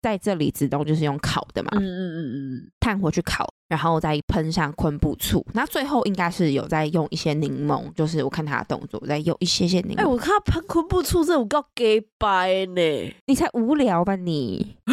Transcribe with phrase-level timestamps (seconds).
[0.00, 2.18] 在这里子东就是用烤的嘛，嗯嗯嗯
[2.56, 10.00] 嗯，炭火去烤，然后再喷上昆布醋，那最后应该是有在用一些柠檬，就是我看他的动作，在用一些些柠檬。
[10.00, 11.84] 哎、欸，我看他喷昆布醋，这种够假
[12.18, 14.76] 掰呢，你才无聊吧你？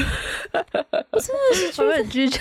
[1.12, 2.40] 我真的是觉得很居家，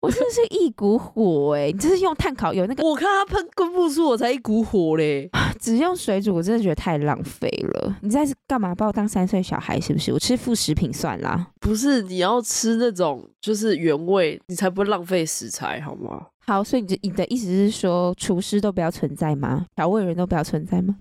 [0.00, 1.72] 我真的是一股火哎、欸！
[1.72, 2.86] 你这是用炭烤有那个？
[2.86, 5.30] 我看他喷昆布醋，我才一股火嘞！
[5.58, 7.96] 只用水煮，我真的觉得太浪费了。
[8.02, 8.74] 你在这干嘛？
[8.74, 10.12] 把我当三岁小孩是不是？
[10.12, 11.48] 我吃副食品算啦。
[11.58, 16.26] 不是，你要吃那种就是原味，你才不会浪费食材，好吗？
[16.46, 19.66] 好，所以你你的意思是说，厨师都不要存在吗？
[19.76, 20.96] 调味人都不要存在吗？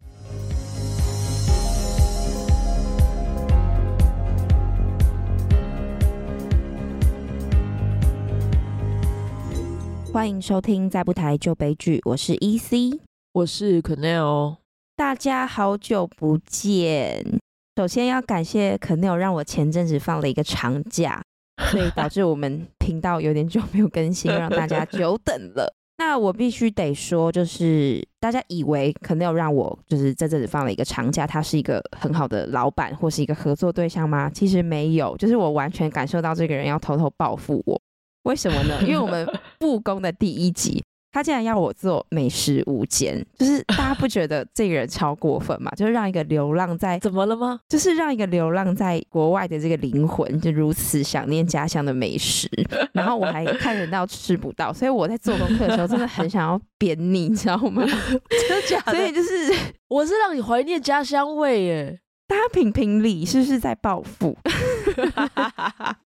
[10.14, 13.00] 欢迎收听《再不台就悲剧》，我是 EC，
[13.34, 14.58] 我是 Quennel，
[14.96, 17.24] 大家好久不见。
[17.76, 21.22] 首先要感谢 Quennel 让我前阵子放了一个长假，
[21.72, 25.74] 所以导致我们频道有点久没有更新， 让大家久等了。
[26.00, 34.30] 那我必须得说，就是大家以为 Quennel 让我就是在这里放了一个长假，他是一个很好的老板或是一个合作对象吗？
[34.30, 37.82] 其实没有，就是我完全感受到这个人要偷偷报复我。
[38.24, 38.78] 为什么呢？
[38.84, 39.28] 因为我们
[39.60, 40.84] 复工的第一集，
[41.18, 45.72] 他竟然要我做美食无间，就是大家不觉得这个人超过分嘛？
[45.76, 47.60] 就是让一个流浪在怎么了吗？
[47.68, 52.48] 就是让一个流浪在国外的这个灵魂，就如此想念家乡的美食，
[52.94, 57.82] 然后我还看人到吃不到，所以我在做功课的时候真的很想要扁你，你知道吗？
[58.30, 58.92] 真的假的？
[58.92, 59.52] 所以就是
[59.88, 64.38] 我是让你怀念家乡味耶，大家评评理，是不是在报复？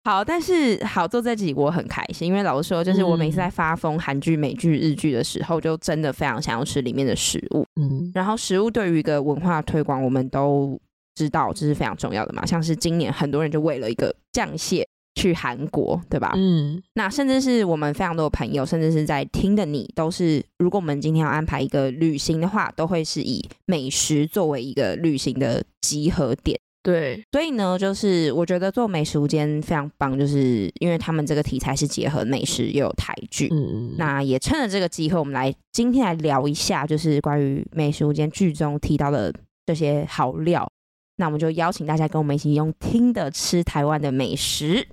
[0.08, 7.62] 好，但是好做这集我很开心，因为老实说，就是我每次在发疯韩剧、美剧、日剧的时候，就真的非常想要吃里面的食物。
[7.78, 10.80] 嗯，然后食物对于一个文化推广，我们都
[11.14, 12.46] 知道这是非常重要的嘛。
[12.46, 16.32] 像是今年很多人就为了一个酱蟹去韩国，对吧？
[16.36, 26.58] 嗯，那甚至是我们非常多的朋友，甚至是在听的你，都是如果我们今天要安排一个旅行的话，都会是以美食作为一个旅行的集合点。
[26.82, 39.34] 对，所以呢，就是我觉得做美食无间非常棒，就是因为他们这个题材是结合美食又有台剧，嗯，那也趁着这个机会，我们来今天来聊一下，就是关于美食无间剧中提到的
[39.66, 40.70] 这些好料，
[41.16, 44.88] 那我们就邀请大家跟我们一起用听的吃台湾的美食。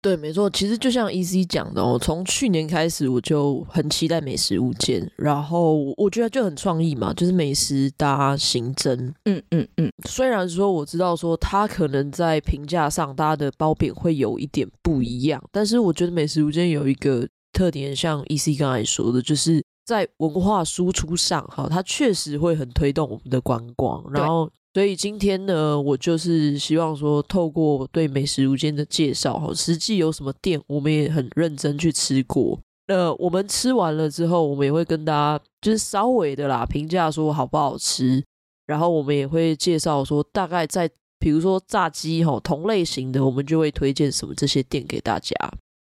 [0.00, 9.92] 对，没错，其实就像 EC 讲的哦，从去年开始我就很期待美食物件，然后我觉得就很创意嘛，就是美食搭刑侦，嗯嗯嗯。
[10.08, 24.48] 虽然说我知道说它可能在评价上大家的褒贬会有一点不一样，但是我觉得美食物件有一个特点，像 EC 刚才说的，就是在文化输出上，哈，它确实会很推动我们的观光，然后。
[24.78, 32.56] 所以今天呢，我就是希望说，透过对美食如间的介绍，哈，实际有什么店，我们也很认真去吃过。
[32.86, 38.22] 那，我们吃完了之后，我们也会跟大家就是稍微的啦评价说好不好吃，
[38.68, 40.88] 然后我们也会介绍说，大概在
[41.18, 45.34] 比如说炸鸡哈同类型的，我们就会推荐什么这些店给大家。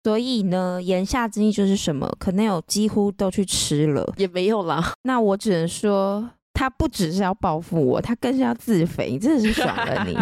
[0.05, 4.93] 所以呢，言下之意就是什么，可能有几乎都去吃了，也没有啦。
[5.05, 6.31] 那我只能说。
[6.57, 10.15] 他不只是要报复我，他更是要自肥，你真的是爽了你。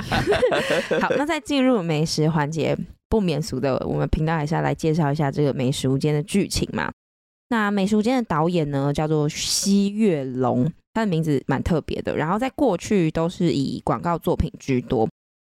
[1.00, 6.91] 好，那在进入美食环节，不免俗的，我们频道还是要来介绍一下这个美食无间的剧情嘛。
[7.47, 12.18] 那美食无间的导演呢，叫做西月龙，他的名字蛮特别的。
[12.18, 15.07] 然后在过去都是以广告作品居多。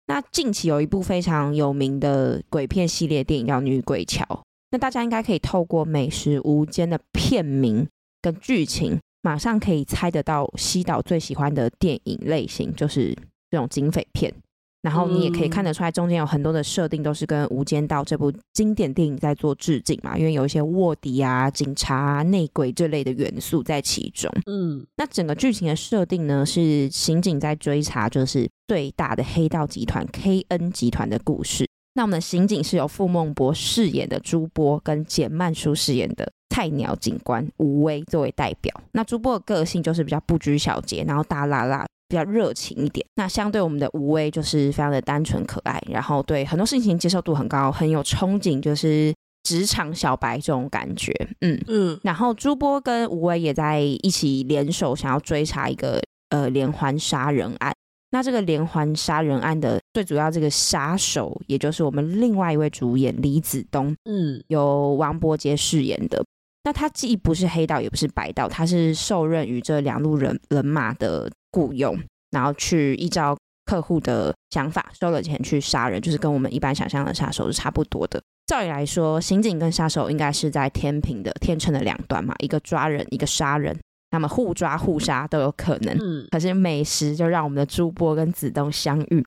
[0.08, 4.24] 那近期有一部非常有名的鬼片系列电影叫《女鬼桥》，
[4.72, 7.86] 那大家应该可以透过美食无间的片名
[8.20, 8.98] 跟剧情。
[9.22, 13.16] 马上可以猜得到西岛最喜欢的电影类型就是
[13.50, 14.34] 这种警匪片，
[14.82, 24.28] 然后你也可以看得出来中间有很多的设定都是跟《无间道》这部经典电影在做致敬嘛，因为有一些卧底啊、警察啊、内鬼这类的元素在其中。
[24.46, 31.68] 嗯，那整个剧情的设定呢是刑警在追查就是最大的黑道集团 KN 集团的故事。
[31.94, 36.30] 那我们的刑警是由傅孟博饰演的朱波跟简曼书饰演的。
[36.54, 43.06] 菜鸟警官吴威作为代表，那朱波的个性就是比较不拘小节，然后大剌剌，比较热情一点。
[43.14, 49.14] 那相对我们的吴威就是非常的单纯可爱，然后对很多事情接受度很高，很有憧憬，就是
[49.44, 51.10] 职场小白这种感觉。
[51.40, 51.98] 嗯嗯。
[52.02, 57.72] 然后朱波跟吴威也在一起联手，想要追查一个呃连环杀人案。
[58.12, 66.22] 那这个连环杀人案的最主要这个杀手，也就是我们另外一位主演李子东，嗯，由王柏杰饰演的。
[66.64, 71.98] 那他既不是黑道，也不是白道，他是受任于这两路人人马的雇佣，
[72.30, 78.22] 然后去依照客户的想法，收了钱去杀人，就是跟我们一般想象的杀手是差不多的。
[78.46, 83.74] 照理来说，刑警跟杀手应该是在天平的天秤的两端嘛，一个抓人，一个杀人，
[84.12, 85.96] 那么互抓互杀都有可能。
[86.00, 89.24] 嗯，可是美食就让我们的朱波跟子东相遇，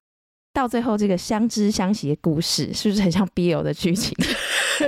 [0.53, 4.15] 到最后这个相知相惜的故事，是不是很像 BL 的剧情？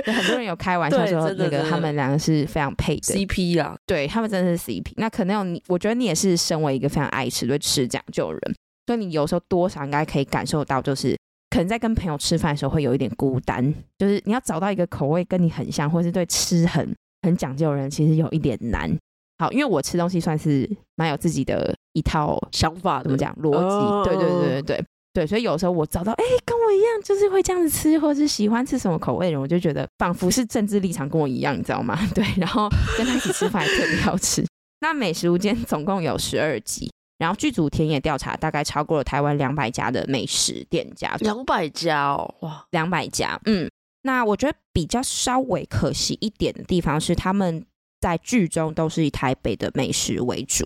[0.04, 4.92] 很多人有开玩笑说，那个他们两个是非常配的 CP 啦，对他们真的是 CP。
[4.96, 8.54] 那可能有你，我觉得你也是身为一个非常爱吃、对吃讲究的人，
[8.86, 11.16] 所以你有时候多少应该可以感受到，就是
[11.48, 18.94] 可能在跟朋友吃饭的时候会有一点孤单，就是你要找到一个口味跟你很像，或是对吃很很讲究的人，其实有一点难。
[19.38, 24.10] 好，因为我吃东西算是蛮有自己的一套想法，怎么讲逻辑？
[24.10, 24.84] 对对对对对。
[25.14, 31.98] 对，所以有时候我找到哎，跟我一样，就是会这样子吃，或者是喜欢吃什么口味的人，我就觉得仿佛是政治立场跟我一样，你知道吗？
[32.14, 34.44] 对，然后跟他一起吃饭特别好吃。
[34.80, 43.40] 那美食无间总共有十二集，然后剧组田野调查大概超过了台湾两百家的美食店家，两百家哦，哇，两百家。
[43.46, 43.68] 嗯，
[44.02, 47.64] 那我觉得比较稍微可惜一点的地方是，他们
[48.00, 50.64] 在剧中都是以台北的美食为主。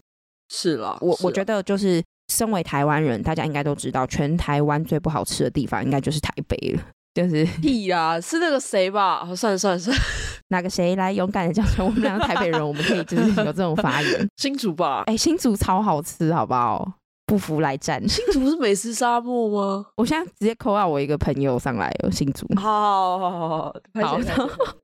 [0.48, 2.02] 是了，我我觉得就是。
[2.28, 6.82] 身为台湾人，大家应该都知道，全台湾最不好吃的地方应该就是台北了。
[7.12, 9.26] 就是屁啊，是那个谁吧？
[9.28, 10.02] 哦，算了算了算了，
[10.48, 14.28] 哪个谁来勇敢的讲出我们两个台北人，我们可以就是有这种发言。
[14.38, 15.02] 新竹吧？
[15.08, 16.90] 哎，新竹超好吃，好不好？
[17.26, 18.00] 不服来战。
[18.08, 19.86] 新竹是美食沙漠吗？
[19.96, 22.46] 我现在直接 call 我一个朋友上来，有新竹。
[22.56, 24.18] 好好好好好，好，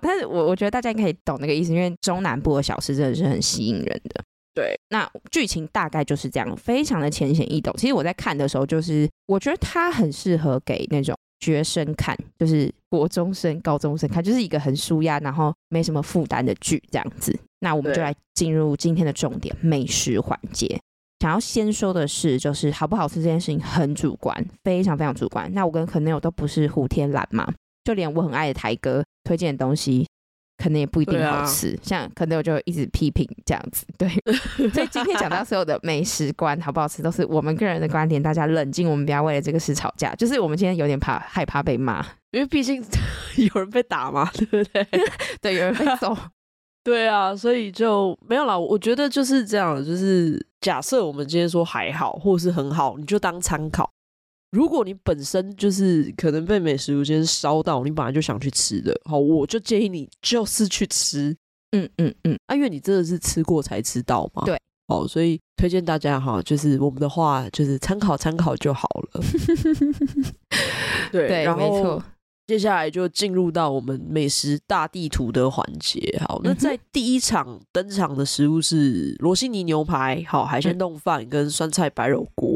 [0.00, 4.24] 但是我我觉得大家可以懂那个意思，因为中南部的小吃真的是很吸引人的。
[4.54, 7.74] 对，那剧情大概就是这样，非常的浅显易懂。
[7.76, 17.38] 其实我在看的时候，就是我觉得它很适合给那种学生看，就是国中生、高中生看，就是一个很舒压，然后没什么负担的剧这样子。
[17.60, 20.80] 那我们就来进入今天的重点——美食环节。
[21.20, 25.52] 想要先说的是，就是好不好吃这件事情很主观，非常非常主观。
[25.52, 27.46] 那我跟可能友都不是胡天蓝嘛，
[27.86, 30.04] 就连我很爱的台哥推荐的东西。
[30.58, 34.08] 可能也不一定好吃，啊、像可能我就一直批评这样子，对。
[34.72, 40.14] 所以今天讲到所有的美食观好不好吃，都是我们个人的观点，大家冷静，我们不要为了这个事吵架。
[40.14, 42.82] 就是我们今天有点怕，害怕被骂，因为毕竟
[43.36, 44.88] 有人被打嘛，对不对？
[45.42, 46.16] 对，有人被揍，
[46.82, 48.58] 对啊，所以就没有啦。
[48.58, 53.90] 我觉得就是这样，就是假设我们今天说还好，或者是很好，你就当参考。
[54.52, 61.36] 如果你本身就是可能被美食无间烧到，你本来就想去吃的，好，我就建议你就是去吃，
[61.72, 69.20] 嗯嗯嗯，啊，因为你真的是吃过才知道嘛，对，好，所以推荐大家哈，就是我们的话就是参考参考就好了，
[71.10, 72.02] 对，对，然后没错，
[72.46, 82.55] 接下来就进入到我们美食大地图的环节，好，那在第一场登场的食物是罗西尼牛排，好，海鲜冻饭跟酸菜白肉锅。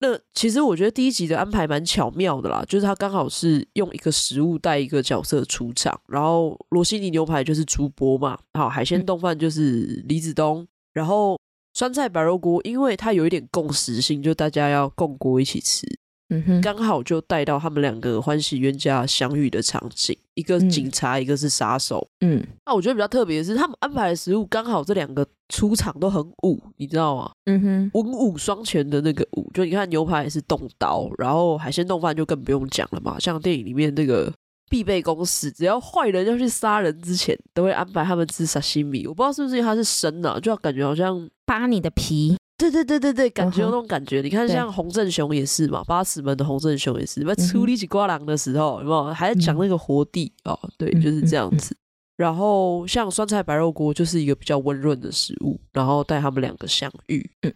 [0.00, 11.38] 那其实我觉得第一集的安排蛮巧妙的啦，就是他刚好是用一个食物带一个角色出场，然后罗西尼牛排就是朱波嘛，好，海鲜冻饭就是李子东，然后
[11.72, 15.86] 酸菜白肉锅，因为它有一点共识性，就大家要共锅一起吃。
[16.30, 22.08] 嗯哼，刚好就带到他们两个欢喜冤家相遇的场景，一个警察，嗯、一个是杀手。
[22.20, 27.30] 嗯，那我觉得比较特别的是，他们安排的食物刚好这两个出场都很武，你知道吗？
[27.44, 34.32] 嗯哼，文武双全的那个武，就你看牛排也是动刀，然后海鲜冻饭就更不用讲了嘛，像电影里面那个
[34.70, 39.06] 必备公式，只要坏人要去杀人之前，都会安排他们吃沙西米。
[39.06, 42.34] 我不知道是不是因为它是生的，就要感觉好像扒你的皮。
[42.56, 44.18] 对对对对对，感觉有那种感觉。
[44.18, 44.22] Uh huh.
[44.22, 50.70] 你看，像洪振雄也是嘛，八尺门的洪振雄也是，在处理起瓜郎的时候，有没有还在讲那个活地、嗯、哦？
[50.78, 51.76] 对，就是这样子。
[52.16, 57.28] 然后像酸菜白肉锅就是一个比较温润的食物，然后带他们两个相遇。
[57.42, 57.52] 嗯，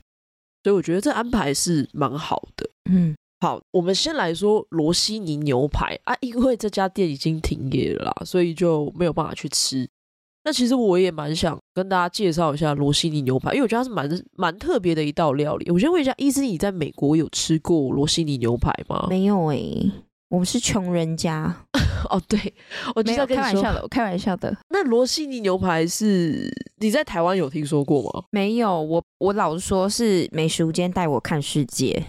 [0.64, 2.68] 所以我觉得这安排是蛮好的。
[2.90, 9.88] 嗯，好，我们先来说罗西尼牛排啊，因为这家店已经停业了啦，所以就没有办法去吃。
[10.44, 15.70] 那其实我也蛮想跟大家介绍一下罗西尼牛排，因为我觉得它是蛮蛮特别的一道料理。
[15.70, 19.06] 我先问一下，伊思，你在美国有吃过罗西尼牛排吗？
[19.10, 19.92] 没有诶、欸，
[20.30, 21.54] 我们是穷人家。
[22.08, 22.38] 哦，对，
[22.94, 24.56] 我没有开玩笑的，我开玩笑的。
[24.70, 28.24] 那罗西尼牛排是你在台湾有听说过吗？
[28.30, 32.02] 没有，我我老实说是美食间带我看世界。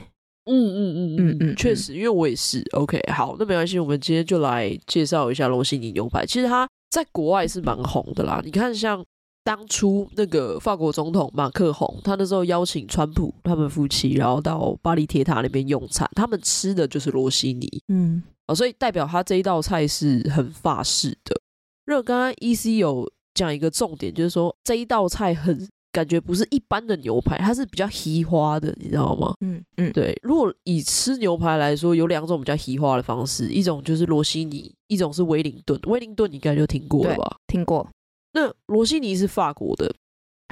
[0.45, 2.63] 嗯嗯嗯嗯嗯，确实，因为我也是。
[2.73, 6.23] OK，好，那没关系，我们今天就来介绍一下罗西尼牛排。
[6.25, 6.68] 其实它。
[6.89, 9.05] 在国外是蛮红的啦，你看像
[9.43, 21.39] 当初那个法国总统马克宏，他那时候邀请川普他们夫妻，然后到巴黎铁塔那边用餐，他们吃的就是罗西尼，嗯，哦，所以代表他这一道菜是很法式的。
[21.87, 29.33] 因为刚刚 EC 有讲一个重点，就是说这一道菜很感觉不是一般的牛排，它是比较稀花的，你知道吗？
[29.41, 30.15] 嗯嗯，对。
[30.21, 35.79] 如果以吃牛排来说，有两种比较稀花的方式，一种就是罗西尼，一种是威灵顿。
[35.87, 37.37] 威灵顿你应该就听过了吧？
[37.47, 37.87] 听过。
[38.33, 39.91] 那罗西尼是法国的，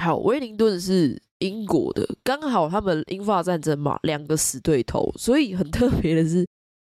[0.02, 2.04] 好，威灵顿是英国的。
[2.24, 6.44] 刚好他们英法战争嘛，两个死对头，所以很特别的是，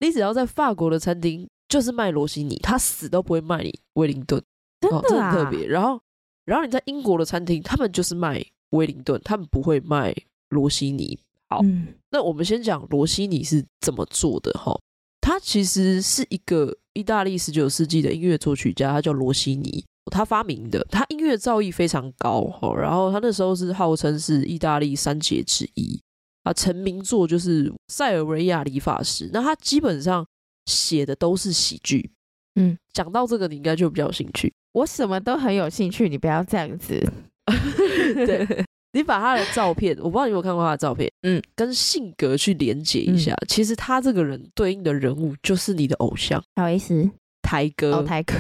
[0.02, 4.44] 你只要在法国的餐厅，就是卖罗西尼，他死都不会卖你威灵顿，
[4.82, 5.66] 真的啊，哦，这很特别。
[5.66, 5.98] 然后。
[6.46, 10.14] 然后你在英国的餐厅，他们就是卖威灵顿，他们不会卖
[10.50, 11.18] 罗西尼。
[11.50, 14.78] 好，嗯、那我们先讲罗西尼是怎么做的哈。
[15.22, 20.86] 他其实是一个意大利十九世纪的音乐作曲家，他叫罗西尼，他发明的。
[20.92, 26.02] 他音乐造诣非常高哈，然后他那时候是号称是意大利三杰之一
[26.44, 29.28] 啊，成名作就是《塞尔维亚理发师》。
[29.32, 30.26] 那他基本上
[30.66, 32.12] 写的都是喜剧。
[32.56, 34.54] 嗯，讲到这个，你应该就比较有兴趣。
[34.74, 37.00] 我什么都很有兴趣，你不要这样子。
[38.26, 43.34] 对， 你把他的照片，我不知道你有没有看过他的照片，嗯，跟性格去连接一下。
[43.34, 47.10] 嗯、其实他这个人对应的人物就是你的偶像，不好意思，
[47.42, 48.34] 台哥，哦，台哥，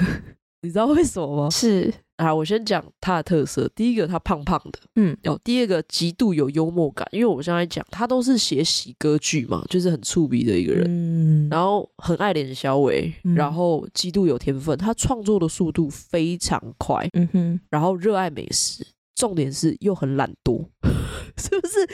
[0.61, 1.49] 你知道为什么吗？
[1.49, 1.93] 是。
[2.23, 3.69] 啊，我先讲他的特色。
[3.75, 7.07] 第一个，他胖胖的，嗯，哦，第二个，极度有幽默感。
[7.11, 20.65] 因为我现在讲，他都是写喜歌剧嘛，就是很粗鄙的一个人，嗯，然后很爱脸小伟，嗯、然后极度有天分，他创作的速度非常快，嗯哼，然后热爱美食，重点是又很懒惰，
[21.37, 21.87] 是不是？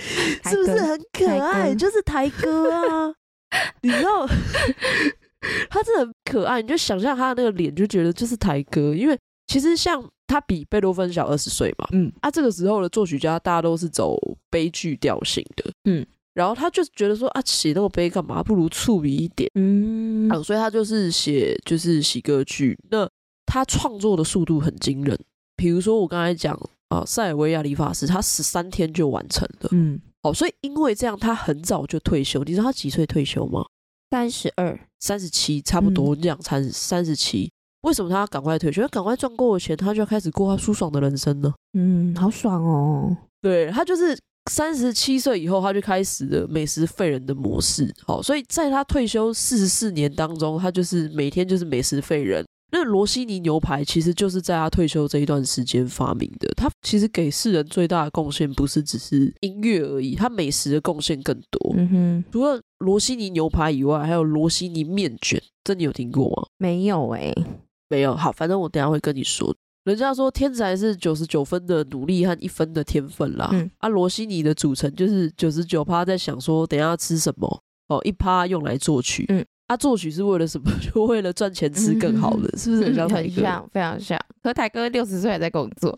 [0.50, 1.74] 是不是很可爱？
[1.74, 3.14] 就是台哥啊，
[3.82, 4.28] 你知道，
[5.70, 9.18] 他真的很可爱，你就想象他的那个脸，就觉得就是台哥，因为。
[9.50, 14.16] 其实像他比贝多芬小二十岁嘛，嗯，啊，这个时候的作曲家大家都是走
[14.48, 18.44] 悲剧调性的，嗯，然后他就觉得说啊，写那么悲干嘛？
[18.44, 22.78] 不如触笔一点，嗯，啊，所以他就是写就是喜歌剧。
[22.92, 23.10] 那
[23.48, 25.20] 他创作的速度很惊人，
[25.56, 26.56] 比如说我刚才讲
[26.90, 32.44] 啊，塞尔维亚理发师，他十三天就完成了，嗯，好，所以因为这样，他很早就退休。
[32.44, 33.66] 你知道他几岁退休吗？
[34.12, 37.52] 三十二、三十七，差不多这样，三三十七。
[37.82, 38.88] 为什么他要赶快退休？
[38.90, 41.54] 赶快赚够了钱，他就要开始过他舒爽的人生呢。
[41.74, 43.16] 嗯，好爽哦。
[43.42, 44.18] 对，他就是
[44.52, 47.94] 三十七岁以后，他就开始了美食废人的模式。
[48.06, 52.44] 好，所以在他退休四十四年当中，他就是每天就是美食废人。
[52.72, 56.48] 那罗西尼牛排其实就是在他退休这一段时间发明的。
[56.56, 61.74] 他其实给世人最大的贡献不是只是音乐而已，他美食的贡献更多。
[61.76, 66.46] 嗯哼，除了罗西尼牛排以外，还有罗西尼面卷，这你有听过吗？
[66.58, 67.46] 没有哎、欸。
[67.90, 69.54] 没有，好，反正我等一下会跟你说。
[69.86, 73.50] 人家说天才是九十九分的努力和一分的天分啦。
[73.54, 79.26] 嗯，啊，罗西尼的组成就是九十九趴在想说等一下要吃什么哦，一趴用来作曲。
[79.30, 80.70] 嗯，啊，作曲是为了什么？
[80.94, 83.30] 就为了赚钱吃更好的，嗯、是不是很像台哥？
[83.30, 84.20] 很像，非常像。
[84.44, 85.98] 可台哥六十岁还在工作，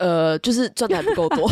[0.00, 1.48] 呃，就是赚的还不够多。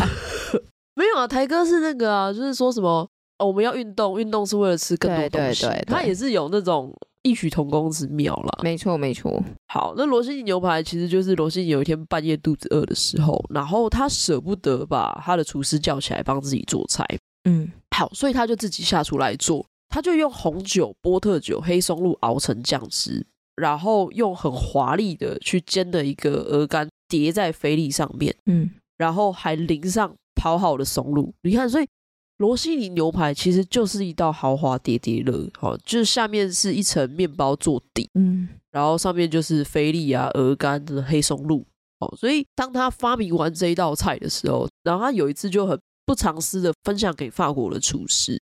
[0.93, 3.09] 没有啊，台哥是那个啊，就是说什么
[3.39, 5.61] 哦，我们要运动，运动是为了吃更多东西。
[5.63, 6.93] 对对对对，他也是有那种。
[7.27, 9.43] 异曲同工之妙啦，没错没错。
[9.67, 17.05] 好，那罗西尼牛排其实就是罗西尼有一天半夜肚子饿的时候，然后他舍不得把他的厨师叫起来帮自己做菜，
[17.49, 31.87] 嗯，好，所以他就自己下厨来做，他就用红酒、波特酒、黑松露熬成酱汁，然后用很华丽的去煎的一个鹅肝叠在菲力上面，嗯，然后还淋上刨好的松露，你看，所以。
[32.37, 41.65] 罗西尼牛排其实就是一道豪华叠叠乐，好，就是下面是一层面包做底，嗯，然后上面就是菲力啊、鹅肝的黑松露，
[41.99, 48.39] 哦，所以当他发明完这一道菜的时候，然后他有一次就很不藏私的分享给法国的厨师，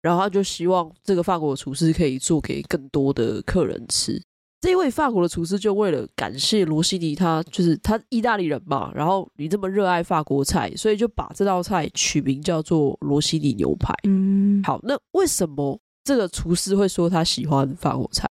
[0.00, 4.22] 然后他就希望这个法国的厨师可以做给更多的客人吃。
[4.64, 13.92] 这一位法国的厨师就为了感谢罗西尼，他就是他意大利人嘛，然后你这么热爱法国菜，所以就把这道菜取名叫做罗西尼牛排。
[14.04, 18.26] 嗯，好，那为什么这个厨师会说他喜欢法国菜？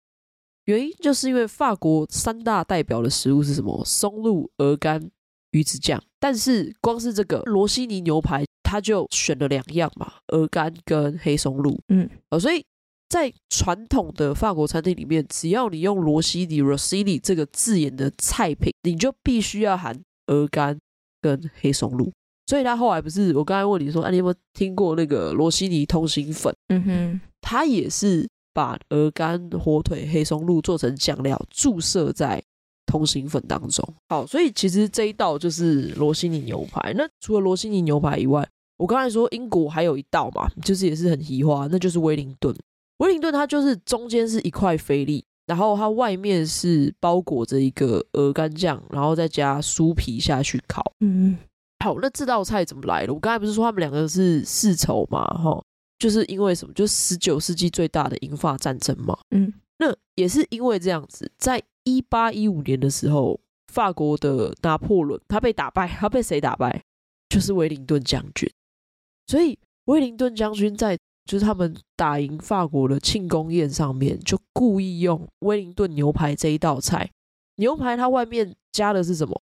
[0.66, 3.84] 原因就是因为法国三大代表的食物是什么？
[3.84, 5.10] 松露、鹅肝、
[5.50, 6.00] 鱼子酱。
[6.20, 11.82] 但是光是这个罗西尼牛排，他就选了两样嘛，鹅肝跟黑松露。
[11.88, 12.64] 嗯，哦，所以。
[13.10, 20.80] 在传统的法国餐厅里面，只要你用罗西尼 （Rossini） 这个字眼的菜品，你就必须要含鹅肝
[21.20, 22.12] 跟黑松露。
[22.46, 26.56] 所以他后来不是我刚才问你说，啊，你有没有听过那个罗西尼通心粉？
[26.70, 32.42] 嗯哼，他也是把鹅肝、火腿、黑松露做成酱料，注射在
[32.86, 33.88] 通心粉当中。
[34.08, 36.94] 好，所以其实这一道就是罗西尼牛排。
[36.96, 38.48] 那除了罗西尼牛排以外，
[38.78, 42.56] 我刚才说英国还有一道嘛，就是也是很奇花，那就是威灵顿。
[43.00, 50.94] 威灵顿它就是中间是一块菲力，然后它外面是包裹着一个鹅肝酱，然后再加酥皮下去烤。
[51.00, 51.38] 嗯，
[51.84, 53.14] 好，那这道菜怎么来的？
[53.14, 55.26] 我刚才不是说他们两个是世仇嘛？
[55.26, 55.64] 哈，
[55.98, 56.74] 就是因为什么？
[56.74, 59.18] 就是十九世纪最大的英法战争嘛。
[59.32, 63.40] 嗯，那也是因为这样子，在一八一五年的时候，
[63.72, 66.84] 法国的拿破仑他被打败，他被谁打败？
[67.30, 68.52] 就是威灵顿将军。
[69.28, 70.98] 所以威灵顿将军在
[71.30, 77.08] 就是他们打赢法国的庆功宴上面，就故意用威灵顿牛排这一道菜。
[77.58, 79.40] 牛排它外面加的是什么？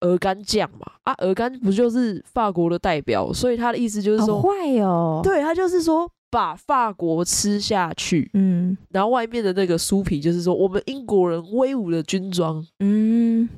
[0.00, 0.90] 鹅肝酱嘛。
[1.04, 3.32] 啊，鹅肝不就是法国的代表？
[3.32, 5.20] 所以他的意思就是说，坏哦。
[5.22, 8.28] 对，他就是说把法国吃下去。
[8.34, 12.66] 嗯，然后外面的那个酥皮就是说我们英国人威武的军装。
[12.80, 13.48] 嗯。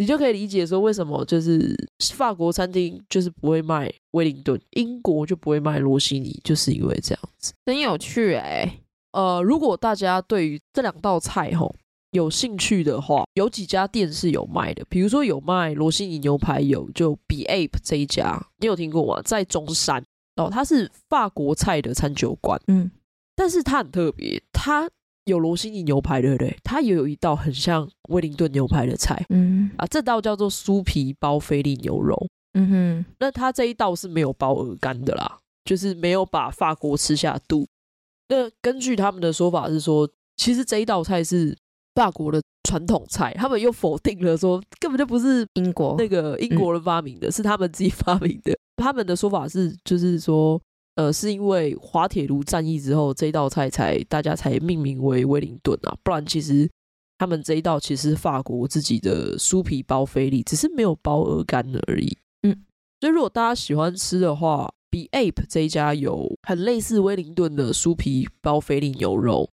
[0.00, 1.76] 你就可以理解说，为什么就是
[2.14, 8.80] 法国餐厅就是不会卖威灵顿，英国就不会卖罗西尼，就是因为这样子，真有趣哎、欸。
[9.12, 11.76] 呃，如果大家对于这两道菜吼
[12.12, 19.20] 有兴趣的话，有几家店是有卖的，比如说有卖罗西尼牛排，有就 Be Ape 这一家，你有听过吗？
[19.22, 20.02] 在中山
[20.36, 22.90] 哦，它是法国菜的餐酒馆，嗯，
[23.36, 24.88] 但是它很特别，它。
[25.30, 26.56] 有罗西尼牛排，对不对？
[26.62, 37.66] 它也有一道很像威灵顿牛排的菜，嗯啊，这道叫做酥皮包菲力牛肉，嗯哼，那它这一道是没有包鹅肝的啦，就是没有把法国吃下肚。
[38.28, 41.56] 那根据他们的说法是说，其实这一道菜是
[41.94, 48.56] 法国的传统菜，他们又否定了说根本就不是英国那个英国人发明的，嗯、是他们自己发明的。
[48.76, 50.60] 他们的说法是，就是说。
[51.00, 56.68] 呃，是因为滑铁卢战役之后，这一道菜才大家才命名为威灵顿啊，不然其实
[57.16, 62.18] 他们这一道其实是法国自己的酥皮包菲力，只是没有包鹅肝而已。
[62.42, 62.54] 嗯，
[63.00, 69.48] 所以如果大家喜欢吃的话，Be Ape 这一家有很类似威灵顿的酥皮包菲力牛肉，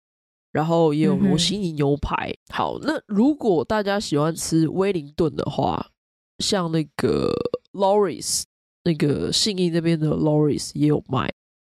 [0.50, 2.30] 然后也有罗西尼牛排。
[2.30, 5.90] 嗯、好，那如果大家喜欢吃威灵顿的话，
[6.38, 7.34] 像那个
[7.74, 8.44] Loris。
[8.84, 11.30] 那个信义那边的 Loris 也有卖，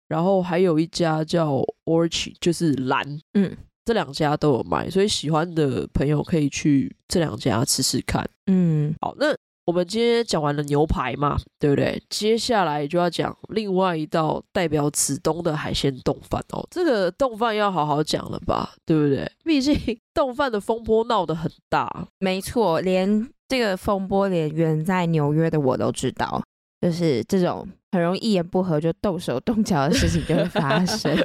[0.08, 9.26] 然后还有一家叫 Orchid，就是蓝，嗯，这两家都有卖，所以喜欢的朋友可以去这两家吃吃看，嗯，好，那
[9.66, 12.02] 我们今天讲完了牛排嘛，对不对？
[12.10, 19.30] 接下来就要讲另外一道代表子东的海鲜冻饭哦，这个冻饭要好好讲了吧，对不对？
[19.42, 19.74] 毕竟
[20.12, 26.42] 冻饭的风波闹得很大，没错，连这个风波连远在纽约的我都知道。
[26.84, 31.16] 就是这种很容易一言不合就动手动脚的事情就会发生。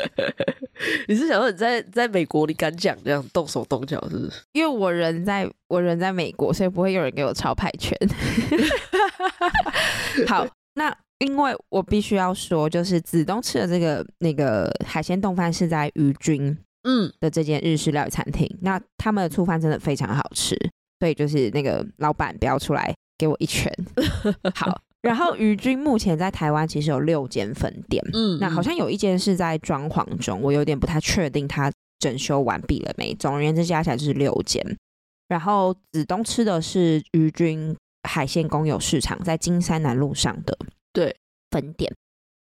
[1.10, 4.32] 你是想说你在在美国你敢讲这样动手动脚是不是？
[4.54, 7.94] 因为我人在我人在美国，所以不会有人给我抄牌权。
[10.26, 20.56] 好，那因为我必须要说，就是子东吃的这个那个海鲜冻饭是在鱼君嗯的这间日式料理餐厅，嗯、那他们的醋饭真的非常好吃，
[21.02, 23.70] 所以就是那个老板不要出来给我一拳。
[24.56, 24.80] 好。
[25.04, 33.16] 然后鱼君目前在台湾其实有六间分店，嗯，那好像有一间是在装潢中，我有点不太确定它整修完毕了没。
[33.16, 34.62] 总而言之，加起来就是六间。
[35.28, 37.76] 然后子东吃的是鱼君
[38.08, 40.58] 海鲜公有市场，在金山南路上的
[40.92, 41.16] 对
[41.52, 41.94] 分店。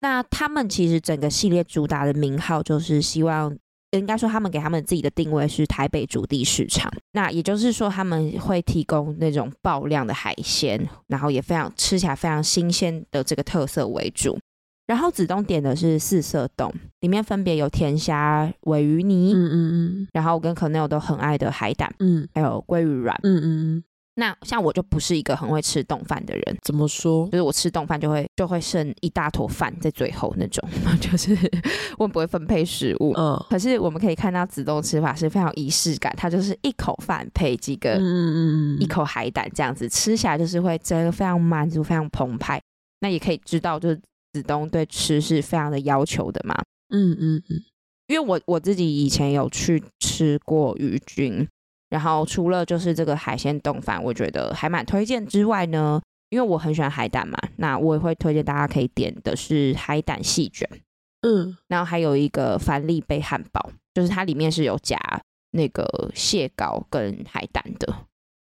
[0.01, 3.57] 那他们其实整个系列主打的名号就是希望。
[3.93, 6.93] 应该说，他们给他们自己的定位是台北主地市场。
[7.13, 14.39] 那也就是说，他们会提供那种爆量的海鲜，然后也非常吃起来非常新鲜的这个特色为主。
[14.87, 23.85] 然后子东点的是四色冻，里面分别有甜虾、尾鱼泥，嗯嗯嗯，然后我跟 Kennel 都很爱的海胆，嗯，还有鲑鱼卵，嗯嗯嗯。
[24.19, 27.27] 那像我就不是一个很会吃冻饭的人，怎么说？
[27.27, 30.67] 就是我吃冻饭就会就会剩一大坨饭在最后那种，
[30.99, 31.37] 就是
[31.99, 33.13] 我不会分配食物。
[33.19, 42.59] 嗯，可是我们可以看到子东吃法是非常仪式感，它就是一口饭配几个，嗯嗯嗯，一口海胆这样子吃起来就是会真的非常满足，非常澎湃。
[43.01, 44.01] 那也可以知道，就是
[44.33, 46.55] 子东对吃是非常的要求的嘛。
[46.89, 47.61] 嗯嗯嗯，
[48.07, 51.47] 因为我我自己以前有去吃过鱼君。
[51.89, 60.69] 然后除了就是这个海鲜冻饭，我觉得还蛮推荐之外呢，因为我很喜欢海胆嘛，那我也会推荐大家可以点的是海胆细卷，
[61.23, 64.99] 嗯，然后还有一个帆立贝汉堡，就是它里面是有夹
[65.53, 67.95] 那个蟹膏跟海胆的，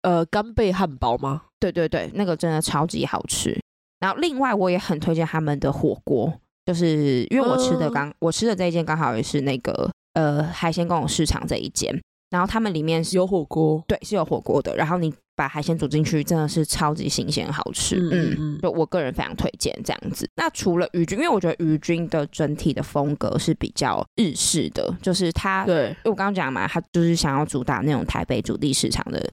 [0.03, 1.43] 呃，干贝汉堡吗？
[1.59, 3.59] 对对对，那个真的超级好吃。
[3.99, 6.33] 然后另外我也很推荐他们的火锅，
[6.65, 12.01] 就是因为我吃的刚、嗯、我吃的这一间刚好也是那个呃海鲜公有市场这一间。
[12.33, 14.75] 然后他们里面是有火锅，对，是有火锅的。
[14.75, 17.99] 然后你把海鲜煮进去，真的是超级新鲜，好吃。
[18.11, 20.27] 嗯就我个人非常推荐这样子。
[20.35, 29.23] 那除了鱼君，因为我觉得鱼君的整体的风格是比较日式的，就是它，对，因为我刚刚讲嘛，它就是想要主打那种台北主地市场的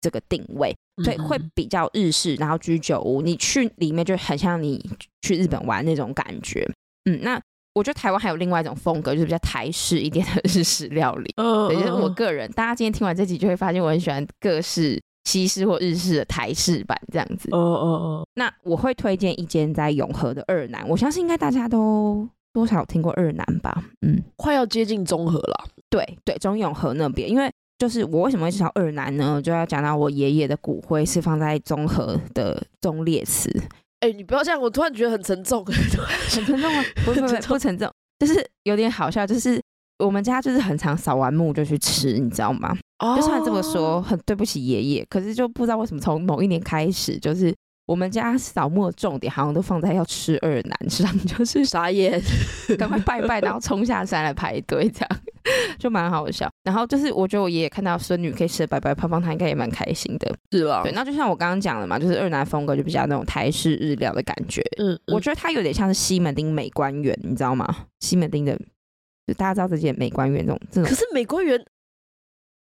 [0.00, 4.88] 这个定位，所以会比较日式，然后居酒屋，你去里面就很像你
[5.22, 6.64] 去日本玩那种感觉。
[7.10, 7.40] 嗯，那
[7.74, 11.32] 我觉得台湾还有另外一种风格，就是比较台式一点的日式料理。
[11.36, 17.48] 嗯，也就是我个人，大家今天听完这集就会发现，我很喜欢各式西式或日式的台式版这样子。
[17.52, 18.26] 哦哦哦。
[18.34, 23.84] 那我会推荐一间在永和的二南，我相信应该大家都多少听过二南吧？
[24.02, 25.64] 嗯，快要接近中和了。
[25.90, 27.50] 对对，中永和那边，因为。
[27.76, 29.42] 就是我为什么会知道二南呢？
[29.42, 33.50] 就要讲到我爷爷的骨灰是放在中和的中烈祠。
[34.04, 35.74] 哎、欸，你不要这样，我突然觉得很沉重， 很
[36.28, 36.68] 沉重吗？
[37.06, 39.26] 不不不，不沉重，就是有点好笑。
[39.26, 39.58] 就是
[39.98, 42.76] 我们家就是很常扫完墓就去吃，你知道吗？
[42.98, 47.54] 哦、就算这么说，很对不起爷爷，可是就不知道为什么从某一年开始，就是。
[47.86, 52.20] 我们家扫墓的重点好像都放在要吃二男上， 就是傻眼，
[52.78, 55.20] 赶快拜拜，然后冲下山来排队，这样
[55.78, 56.50] 就蛮好笑。
[56.62, 60.82] 然后就是我觉得我爷爷看到孙女可以吃的白白胖胖，他应该也蛮开心的，是吧？
[60.82, 64.62] 对，那就像我刚刚讲的嘛，就是二南风格就比较那种台式日料的感觉。
[64.78, 67.66] 嗯，嗯，我觉得它有点像是西门町美官园，你知道吗？
[68.00, 68.58] 西门町的，
[69.26, 71.62] 就大家知道这件美官园这种这种，可是美官园。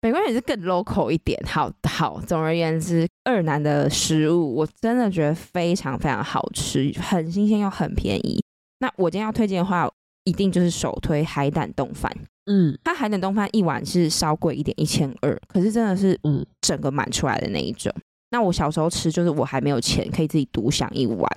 [0.02, 2.20] 美国也是更 local 一点，好好。
[2.22, 8.42] 总而言之，二南的食物我真的觉得非常非常好吃，很新鲜又很便宜。
[8.78, 9.90] 那我今天要推荐的话，
[10.24, 12.10] 一定就是首推海胆冻饭。
[12.46, 17.92] 嗯，它海胆冻饭一碗是稍贵一点，一千二，可是真的是嗯整个满出来的那一种。
[18.30, 21.30] 那我小时候吃，就是我还没有钱可以自己独享一碗。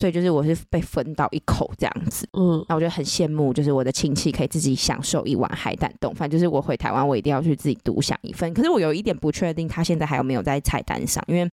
[0.00, 8.52] 所以就是我是被分到一口这样子，嗯，那我觉得很羡慕，就是我的亲戚可以自己享受一碗海胆冻饭，就是我回台湾我一定要去自己独享一份。
[8.54, 11.22] 可是我有一点不确定，他现在还有没有在菜单上？
[11.26, 11.46] 因为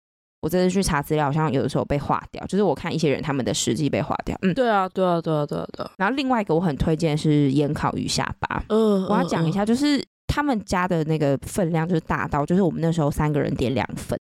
[0.42, 4.36] 我这次去查资料，好像有的时候被划掉，就是我看一些人他们的实际被划掉。
[4.42, 5.90] 嗯，对啊，对啊，对啊，对啊，对啊。
[5.96, 14.18] 然后另外一个我很推荐是盐烤鱼下巴，嗯，我要讲一下，就是他们家的那个分量就是大到，就是我们那时候三个人点两份。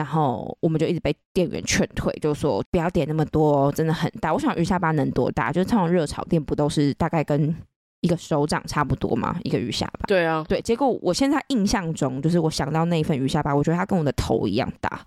[0.00, 4.32] 然后我们就一直被店员劝退，就说不要点那么多，真的很大。
[4.32, 5.52] 我想鱼下巴能多大？
[5.52, 7.54] 就是这种热炒店不都是大概跟
[8.00, 9.38] 一个手掌差不多吗？
[9.44, 10.06] 一个鱼下巴。
[10.06, 10.58] 对啊，对。
[10.62, 14.98] 结果我现在印象中，就是我想到那一份鱼下巴，我觉得它跟我的头一样大。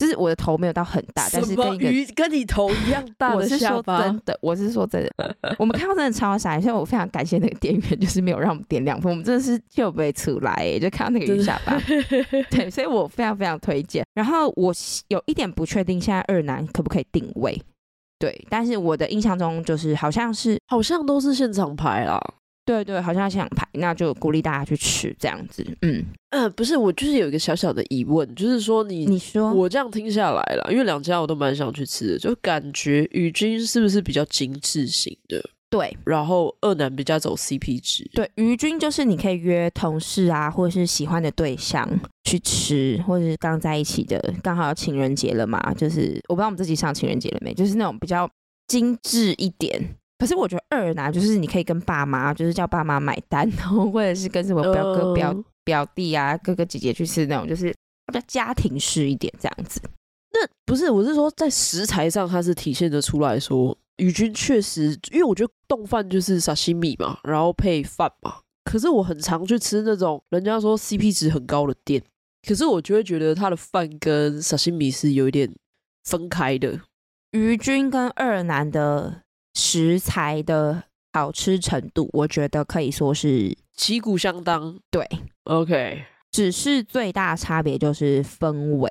[0.00, 3.98] 就是我的头没有到很大，但是跟一个鱼跟你头一样 大的下巴。
[3.98, 5.36] 我是说真的，我是说真的。
[5.58, 9.10] 我们看到真的超傻，所以我非常感谢那个店员，就是没有让我们点两份。
[9.10, 11.78] 我们真的是就被出来，就看到那个鱼下巴。
[12.50, 14.02] 对，所以我非常非常推荐。
[14.14, 14.72] 然后我
[15.08, 17.60] 有一点不确定，现在二男可不可以定位？
[18.18, 22.18] 对，但是我的印象中就是好像是好像都是现场拍啦。
[22.70, 25.66] 对对，好像想排，那就鼓励大家去吃这样子。
[25.82, 35.42] 嗯呃，不是，我就是有一个小小的疑问，就是说你你说我这样听下来了，因为两家我都蛮想去吃的，就感觉宇君是不是比较精致型的？
[35.68, 38.08] 对，然后二男比较走 CP 值。
[38.12, 41.88] 对，宇君就是你可以约同事啊，或者是喜欢的对象
[42.24, 48.30] 去吃，或者是刚在一起的，刚好要情人节了嘛，就是我不知道我们自己上情人节了没，就是那种比较
[48.68, 49.96] 精致一点。
[50.20, 57.74] 可是我觉得二南就是你可以跟爸妈，就是叫爸妈买单，然后或者是跟什么表哥表、表表弟啊、哥哥姐姐去吃那种，就是
[58.06, 59.80] 比较家庭式一点这样子。
[60.34, 68.40] 那不是，我是说在食材上它是体现的出来说，宇君确实，因为我觉得冻饭就是沙西米嘛，然后配饭嘛。
[68.64, 72.02] 可是我很常去吃那种人家说 CP 值很高的店，
[72.46, 75.50] 可是我就会觉得他的饭跟沙西米是有一点
[76.04, 76.78] 分开的。
[77.30, 79.22] 宇君跟二男的。
[79.60, 84.78] 食材的好吃程度，我觉得可以说是旗鼓相当。
[84.90, 85.06] 对
[85.44, 88.88] ，OK，只是最大差别就是氛围。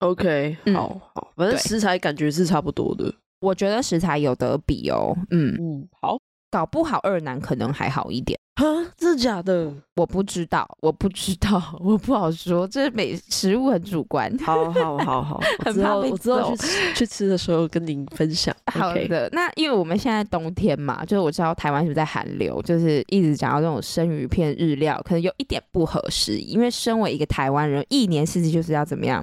[0.00, 3.10] OK，好、嗯、好，反正食材感觉是差不多的。
[3.40, 5.16] 我觉得食材有得比哦。
[5.30, 6.18] 嗯嗯，好。
[6.56, 8.64] 搞不好二男可能还好一点哈，
[8.96, 9.70] 真的假的？
[9.96, 12.66] 我不知道，我不知道， 我不好说。
[12.66, 14.34] 这美食物很主观。
[14.38, 16.10] 好好好好， 很怕被。
[16.10, 18.56] 我之后去吃去吃的时候跟您分享。
[18.72, 26.52] 好的那因为我们现在冬天嘛，就是我知道台湾是不是在寒流，就是一直讲到这种生鱼片日料，可能有一点不合时宜。
[26.52, 29.22] 因为身为一个台湾人，一年四季就是要怎么样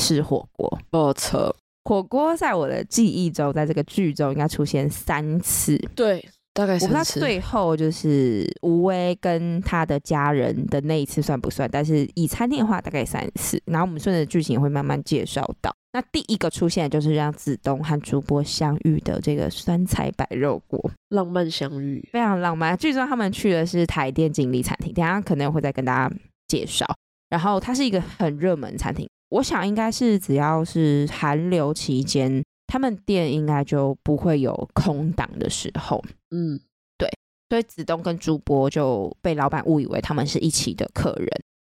[0.00, 0.78] 吃火锅？
[0.88, 5.76] 不错，火锅在我的记忆中，在这个剧中应该出现三次。
[5.94, 6.26] 对。
[6.60, 15.74] 大概是我不知道最后就是吴威跟他的家人的那一次算不算，但是以餐厅的话大概三次，然后我们顺着剧情也会慢慢介绍到。
[15.94, 22.76] 那第一个出现就是让子东和主播相遇的这个酸菜白肉锅，浪漫相遇，非常浪漫。
[22.76, 26.14] 据说他们去的是台电锦里餐厅，等下可能会再跟大家
[26.46, 26.86] 介绍。
[27.30, 32.42] 然后它是一个很热门餐厅，我想应该是只要是寒流期间。
[32.70, 36.60] 他们店应该就不会有空档的时候，嗯，
[36.96, 37.10] 对，
[37.48, 41.28] 所以子东跟朱波就被老板误以为他们是一起的客人。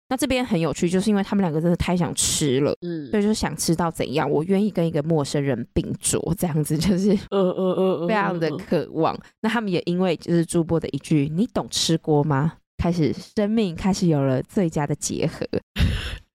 [0.10, 9.18] 那这边很有趣，就是因为他们两个真的太想吃了，嗯，所以就想吃到怎样，我愿意跟一个陌生人并桌，这样子就是，嗯嗯嗯， 非常的渴望。
[9.42, 15.48] 那他们也因为就是朱波的一句“你懂吃锅吗”，开始生命开始有了最佳的结合，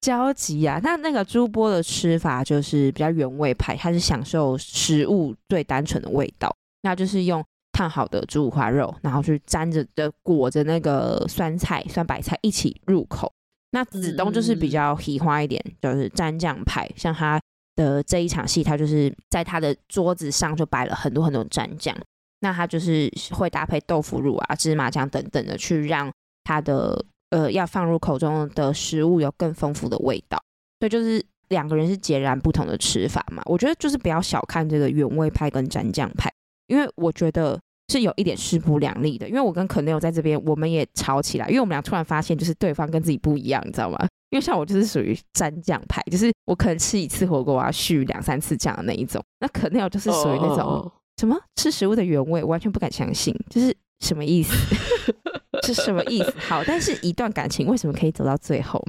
[0.01, 0.81] 交集啊。
[0.83, 13.33] 那那个朱波的吃法就是比较原味派，它是享受食物最单纯的味道，那就是用烫好的猪五花肉，然后去沾着的裹着那个酸菜、酸白菜一起入口。
[13.71, 16.91] 那子东就是比较喜欢一点，就是蘸酱派。
[16.97, 17.39] 像他
[17.77, 21.95] 的这一场戏，他就是在他的桌子上就摆了很多很多蘸酱。
[22.41, 26.11] 那他就是会搭配豆腐乳啊、芝麻酱等等的，去让
[26.45, 30.39] 他的呃要放入口中的食物有更丰富的味道。
[30.81, 33.43] 所以就是两个人是截然不同的吃法嘛。
[33.47, 36.31] 我觉得就是不要小看这个原味派跟蘸酱派，
[36.67, 37.59] 因为我觉得。
[37.91, 43.97] 是有一点势不两立的，因为我跟可能有在这边，我们也吵起来，因为我们俩突然发现，就是对方跟自己不一样，你知道吗？
[44.29, 50.93] 因为像我就是属于蘸酱派，就是我可能吃一次火锅我要续两三次酱的那一种，那可能有就是属于那种、oh.
[51.17, 54.53] 什么吃食物的原味，完全不敢相信，就是什么意思？
[55.75, 56.35] 是什么意思？
[56.39, 58.83] 好，但是一段感情为什么可以走到最后？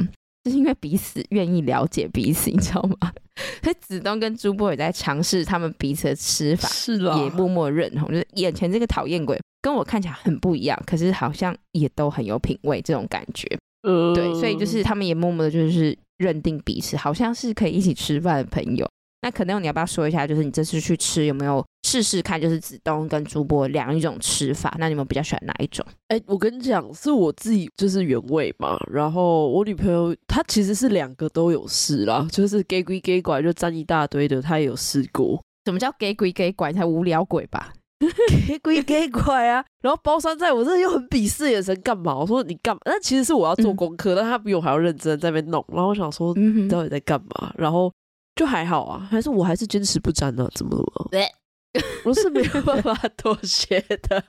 [0.44, 3.12] 就是因为彼此愿意了解彼此，你知道吗？
[3.62, 13.46] 所以子东跟朱波也在尝试他们彼此的吃法，是了，也默默认同，就是眼前这个讨厌鬼跟我看起来很不一样，可是好像也都很有品味，这种感觉。
[13.88, 18.90] 嗯，对，所以就是他们也默默的，就是认定彼此好像是可以一起吃饭的朋友。
[19.22, 24.76] 那可能你要不要说一下，就是你这次去吃有没有试试看，就是子东跟朱波两一种吃法？
[24.78, 25.84] 那你们比较喜欢哪一种？
[26.10, 28.78] 哎、欸，我跟你讲，是我自己就是原味嘛。
[28.92, 35.44] 然后我女朋友她其实是两个都有试啦，就是假鬼假怪就沾一大堆的，她也有试过。
[35.66, 36.72] 什么叫假鬼假怪？
[36.72, 37.74] 才无聊鬼吧？
[38.48, 39.66] 给鬼给拐啊！
[39.82, 42.16] 然后包山菜，我真的又很鄙视眼神，干嘛？
[42.16, 42.80] 我说你干嘛？
[42.86, 45.66] 那其实是我要做功课，嗯、但他比我还要认真在那边弄。
[45.70, 47.52] 然后我想说，你到底在干嘛？
[47.58, 47.92] 然后。
[48.36, 50.50] 就还好啊，还是我还是坚持不沾呢？
[50.56, 51.08] 怎么了？
[51.12, 51.28] 对，
[52.06, 54.24] 我是没有办法妥协的。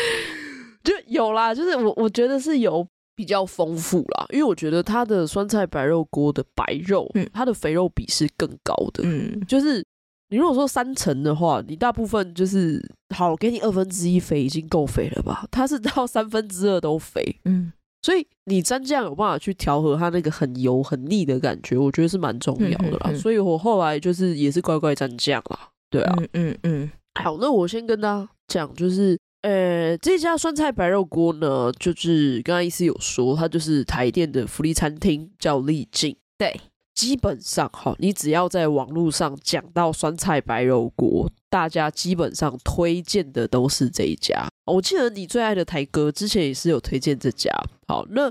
[0.84, 9.04] 就有啦，就是我我觉得是有比较丰富啦，因为我觉得它的酸菜白肉锅的白肉，嗯，它的肥肉比是更高的。
[9.04, 9.84] 嗯，就是
[10.30, 12.82] 你如果说三成的话，你大部分就是
[13.14, 15.46] 好，给你二分之一肥已经够肥了吧？
[15.52, 17.38] 它是到三分之二都肥。
[17.44, 17.72] 嗯。
[18.04, 23.02] 所以你蘸酱有办法去调和它那个很油很腻的感觉，我觉得是蛮重要的啦。
[23.04, 25.68] 嗯嗯嗯，所以我后来就是也是乖乖蘸酱啦。
[25.92, 26.90] 对啊，嗯嗯，嗯。
[27.22, 36.16] 好，那我先跟大家讲，就是呃，这家酸菜白肉锅呢，就是刚刚医师有说，它就是台电的福利餐厅，叫丽晶。
[36.36, 36.60] 对。
[36.94, 44.46] 基本上哈，你只要在网络上讲到酸菜白肉锅，大家基本上推荐的都是这一家。
[44.66, 47.50] 我记得你最爱的台哥之前也是有推荐这家。
[47.88, 48.30] 好，那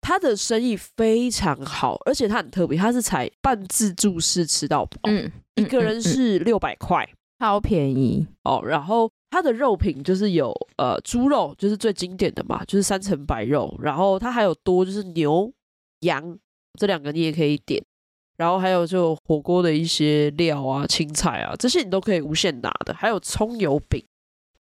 [0.00, 8.62] 他的生意非常好，而且他很特别，他是采半自助式吃到饱，嗯，一个人是六百块，超便宜哦。
[8.64, 15.52] 然后它的肉品就是有呃猪肉，就是最经典的嘛，就是三层白肉，然后它还有多就是牛
[16.00, 16.38] 羊
[16.78, 17.82] 这两个你也可以点。
[18.36, 22.94] 然后还有就火锅的一些料啊、青菜啊，这些你都可以无限拿的。
[22.94, 24.02] 还有葱油饼，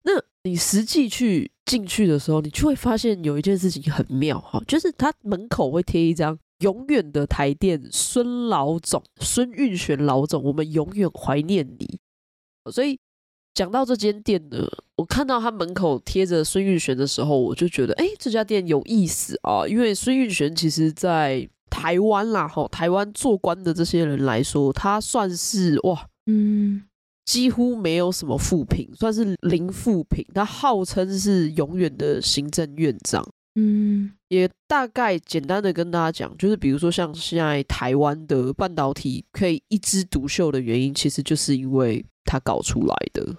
[0.02, 0.10] 那
[0.42, 11.98] 你实际去进去的时候，你就会发现有一件事情很妙哈，就是它门口会贴一张永远的台电孙老总孙运璇老总，我们永远怀念你。
[12.72, 12.98] 所以
[13.54, 14.66] 讲到这间店呢，
[14.96, 21.48] 我看到他门口贴着孙运璇的时候，我就觉得哎，这家店有意思啊，因为孙运璇其实在。
[21.70, 26.82] 台湾啦，吼，台湾做官的这些人来说，他算是哇，嗯，
[27.26, 30.24] 几乎没有什么负评，算是零负评。
[30.34, 33.22] 他号称是永远的行政院长，
[33.58, 43.36] 嗯，也大概简单的跟大家讲，就是比如说像现在台湾的半导体可以一枝独秀的原因，其实就是因为他搞出来的。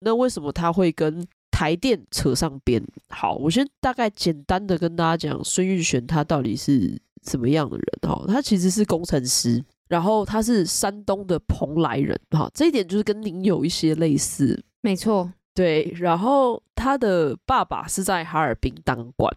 [0.00, 2.82] 那为什么他会跟台电扯上边？
[3.08, 7.00] 好，我先大概简单的跟大家讲，孙运璇他到底是。
[7.22, 8.24] 怎么样的人哈？
[8.26, 15.88] 他其实是工程师，然后他是山东的蓬莱人哈，这一点就是跟您有一些类似，没错，对。
[16.00, 19.32] 然后他的爸爸是在哈尔滨当官，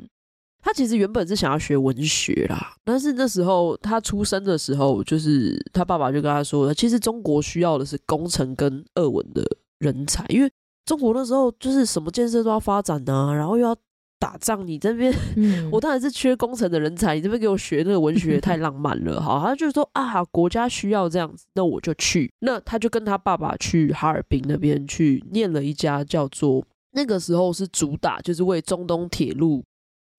[0.66, 9.46] 他其实原本是想要学文学啦，但是那时候他出生的时候，就是他爸爸就跟他说，其实中国需要的是工程跟俄文的
[9.78, 10.52] 人才，因为
[10.86, 13.76] 中国那时候就是什么建设都要发展啊，然后又要。
[14.18, 17.16] 打仗，你这边，嗯、 我当然是缺工程的人才。
[17.16, 19.22] 你这边给我学那个文学，太 浪漫了。
[19.22, 22.32] 好，他就说啊，国家需要这样子，那我就去。
[22.40, 29.62] 那他就跟他爸爸去哈尔滨那边去念了一家叫做那个时候是主打，就是为中东铁路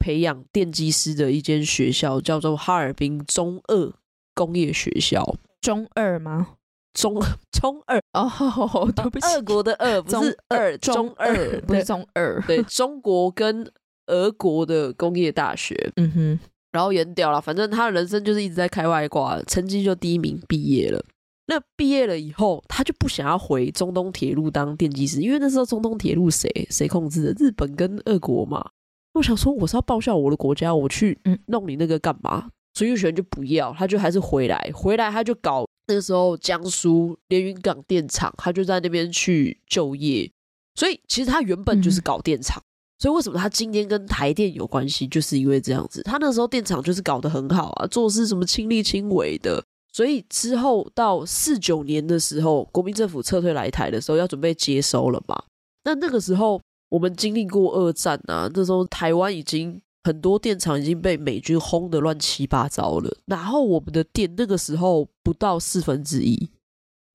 [0.07, 3.93] 培养电机师的一间学校，叫做哈尔滨中二
[4.37, 5.35] 工业学校。
[5.61, 6.51] 中二吗？
[6.95, 13.69] 中 中二哦， 对不起，俄国的俄不是二，中二不是中二，对，中国跟
[14.07, 15.75] 俄国的工业大学。
[15.97, 16.41] 嗯哼，
[16.71, 21.05] 然后演掉了，反正他的人生就是一直在开外挂，成绩就第一名毕业了。
[21.49, 27.45] 那毕业了以后，他就不想要回中东铁路当电机师，因为那时候中东铁路谁谁控制的？
[27.45, 28.71] 日本跟俄国嘛。
[29.17, 32.49] 我想说，我是要报效我的国家，我去弄你那个干嘛？
[32.75, 40.31] 孙运璇就不要，他就还是回来，回来他就搞那个时候江苏连云港电厂，他就在那边去就业。
[40.75, 42.63] 所以其实他原本就是搞电厂，
[42.99, 46.03] 所以为什么他今天跟台电有关系，就是因为这样子。
[46.03, 49.65] 他那时候电厂就是搞得很好啊，做事什么亲力亲为的。
[49.91, 55.43] 所以之后到四九年的时候，国民政府撤退来台的时候，要准备接收了嘛。
[55.85, 63.17] 那那个时候我们经历过二战啊，那时候台湾已经很多电厂已经被美军轰得乱七八糟了。
[63.27, 66.51] 然后我们的电那个时候不到四分之一，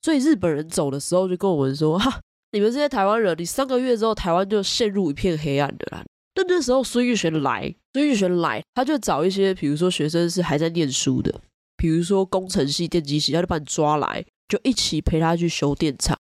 [0.02, 2.20] 所以日本人走的时候就跟我们说：“哈，
[2.52, 6.04] 你们这些台湾人，你三个月之后台湾就陷入一片黑暗的啦。”
[6.36, 11.42] 那那时候孙玉璇来，孙玉璇来，他就找一些比如说学生是还在念书的。
[11.78, 16.18] 比如说工程系、电机系，他就把你抓来，就一起陪他去修电厂。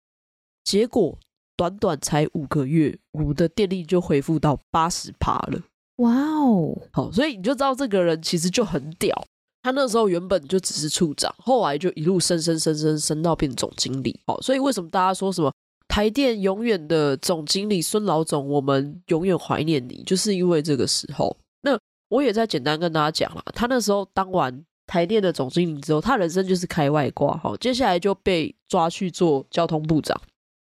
[0.62, 1.18] 结果
[1.56, 5.60] 短短才五个月，我们的电力就恢复到八十趴了。
[5.96, 6.76] 哇哦！
[6.92, 9.24] 好，所以你就知道这个人其实就很屌。
[9.62, 14.20] 他那时候原本就只是处长，后来就一路升升升升升到变总经理。
[14.26, 15.52] 好，所以为什么大家说什么
[15.88, 21.36] 台电永远的总经理孙老总，我们永远怀念你，就是因为这个时候。
[21.62, 24.64] 那我也在简单跟大家讲了，他那时候当完。
[24.88, 30.16] 台电的总经理之后，他人生就是开外挂，好，接下来就被抓去做交通部长。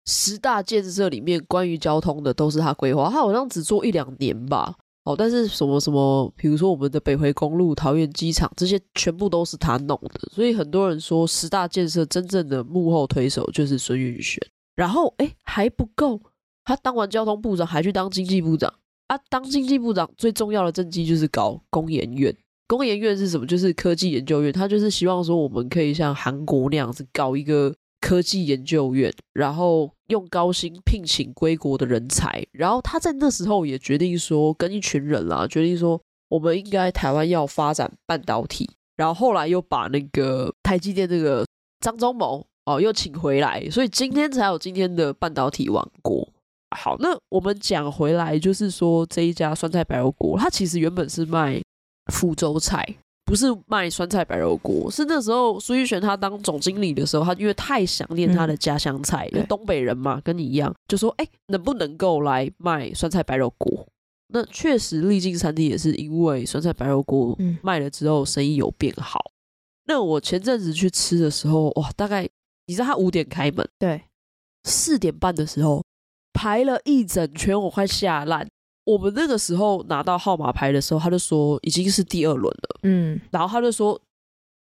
[0.07, 10.21] 十大建设里面关于交通的都是他规划，他好像只做一两年吧，哦，但是什么什么，比如说我们的北回公路、桃园机场这些，全部都是他弄的。
[10.33, 14.41] 所以很多人说十大建设真正的幕后推手就是孙运璇。
[14.75, 16.21] 然后哎，还不够，
[16.65, 18.73] 他当完交通部长还去当经济部长
[19.09, 19.19] 啊！
[19.29, 22.35] 当经济部长最重要的政绩就是搞工研院。
[22.67, 23.47] 工研院是什么？
[23.47, 32.45] 就是科技研究院，他就是希望说我们可以像韩国那样子搞一个科技研究院，然后用高薪聘请归国的人才。
[32.53, 38.69] 然后他在那时候也决定说，跟一群人啦，决定说我们应该台湾要发展半导体。
[38.97, 41.47] 然后后来又把那个台积电那个
[41.81, 46.29] 张忠谋哦又请回来，所以今天才有今天的半导体王国。
[46.77, 51.63] 好，那我们讲回来，就是说这一家酸菜白肉锅，它其实原本是卖。
[52.13, 52.85] 福州菜
[53.33, 63.89] 不是卖酸菜白肉锅，是那时候苏玉璇他当总经理的时候，他因为太想念他的家乡菜，嗯、东北人嘛，跟你一样，就说哎、欸，能不能够来卖酸菜白肉锅？
[64.35, 69.19] 那确实丽晶餐厅也是因为酸菜白肉锅卖了之后，生意有变好。
[69.19, 69.33] 嗯、
[69.87, 72.29] 那我前阵子去吃的时候，哇，大概
[72.67, 74.03] 你知道他五点开门，对，
[74.65, 75.83] 四点半的时候
[76.35, 78.47] 排了一整圈，我快吓烂。
[78.85, 82.81] 我们那个时候拿到号码牌的时候，他就说已经是第二轮了。
[82.83, 84.01] 嗯，然后他就说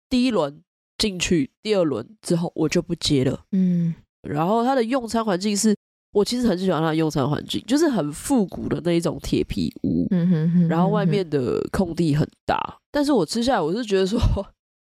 [0.08, 0.62] 第一轮
[0.98, 3.40] 进去，第二轮之后我就不接了。
[3.52, 5.74] 嗯，然后他的用餐环境是
[6.12, 10.06] 我其实很喜欢他的用餐环境，就是很复古的那一种铁皮屋。
[10.10, 10.68] 嗯哼哼。
[10.68, 14.20] 然后外面的空地很大，但是我吃下来我是觉得说，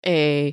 [0.02, 0.52] 哎，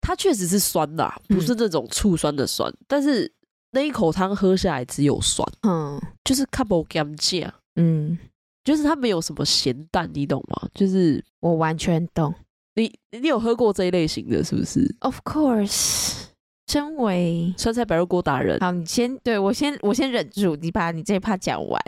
[0.00, 3.30] 它确实是酸的，不是那种醋酸的酸，嗯、但是
[3.72, 5.46] 那一口汤喝下来只有酸。
[5.64, 7.52] 嗯，就是卡不干酱。
[7.76, 8.18] 嗯，
[8.64, 10.68] 就是它没有什么咸淡，你懂吗？
[10.74, 12.34] 就是我完全懂。
[12.74, 16.24] 你你有喝过这一类型的是不是？Of course，
[16.66, 21.80] 身为酸菜白肉锅达人，好，你先对我先我先忍住，你把你这一趴讲完。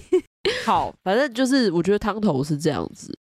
[0.66, 3.16] 好，反正就是我觉得汤头是这样子。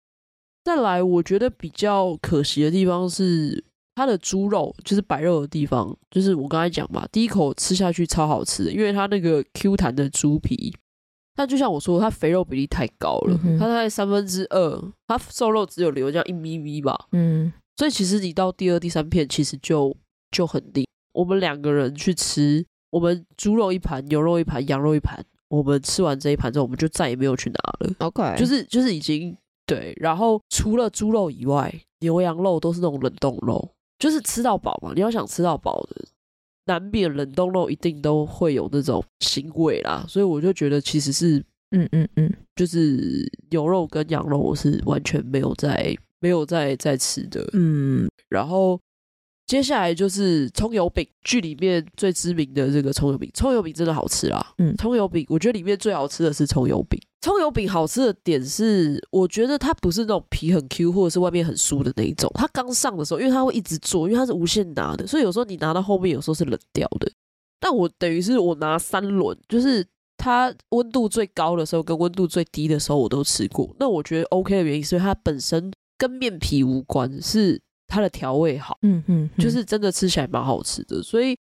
[0.64, 3.64] 再来，我觉得比较可惜的地方是
[3.96, 10.74] 它的猪肉，就是白肉的地方，就是我刚才讲嘛，第一口吃下去超好吃的，因为它那个 Q 弹的猪皮。
[11.36, 17.08] 但就像我说，它肥肉比例太高了，它大概三分之二，它瘦肉只有留这样一咪咪吧。
[17.14, 19.96] 嗯，所以其实你到第二、第三片，其实就
[20.32, 20.86] 就很腻。
[21.14, 25.24] 我们两个人去吃，我们猪肉一盘，牛肉一盘，羊肉一盘。
[25.48, 27.96] 我们吃完这一盘之后，我们就再也没有去拿了。
[28.00, 29.36] OK，就是就是已经
[29.66, 29.96] 对。
[30.00, 34.92] 然后除了猪肉以外，牛羊肉都是那种冷冻肉，就是吃到饱嘛。
[34.94, 36.06] 你要想吃到饱的。
[36.70, 48.80] 难免冷冻肉一定都会有那种腥味啦，所以我就觉得其实是，嗯嗯嗯，就是牛肉跟羊肉我是完全没有在没有在在吃的，嗯，然后
[49.48, 62.32] 接下来就是葱油饼，剧里面最知名的这个葱油饼，葱油饼真的好吃啦，嗯，葱油饼我觉得里面最好吃的是葱油饼，葱油饼好吃的点是，我觉得它不是那种皮很 Q 或者是外面很酥的那一种。
[62.34, 67.12] 它刚上的时候，因为它会一直做，因为它是无限拿的，所以有时候你拿到后面，有时候是冷掉的。
[67.60, 73.70] 但我等于是我拿三轮，就是它温度最高的时候跟温度最低的时候我都吃过。
[73.78, 81.04] 那我觉得 OK 的原因是它本身跟面皮无关，是它的调味好，嗯嗯，就是真的吃起来蛮好吃的。
[81.04, 81.38] 所以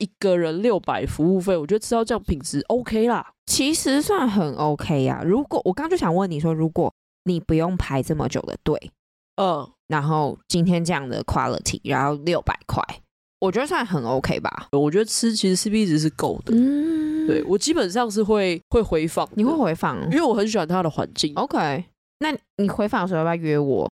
[0.00, 3.32] 一个人六百服务费，我觉得吃到这样品质 OK 啦。
[3.46, 5.24] 其实算很 OK 呀、啊。
[5.24, 6.92] 如果我刚刚就想问你说，如果
[7.24, 8.90] 你不用排这么久的队，
[9.36, 12.82] 嗯，然后今天这样的 quality，然后六百块。
[13.40, 14.68] 我觉得算很 OK 吧。
[14.72, 16.54] 我觉得吃其实 CP 值是够的。
[16.54, 21.34] 嗯，对我基本上是会会回访，你会回访，因为我很喜欢它的环境。
[21.36, 21.84] OK，
[22.18, 23.90] 那你回访的时候要不要约我？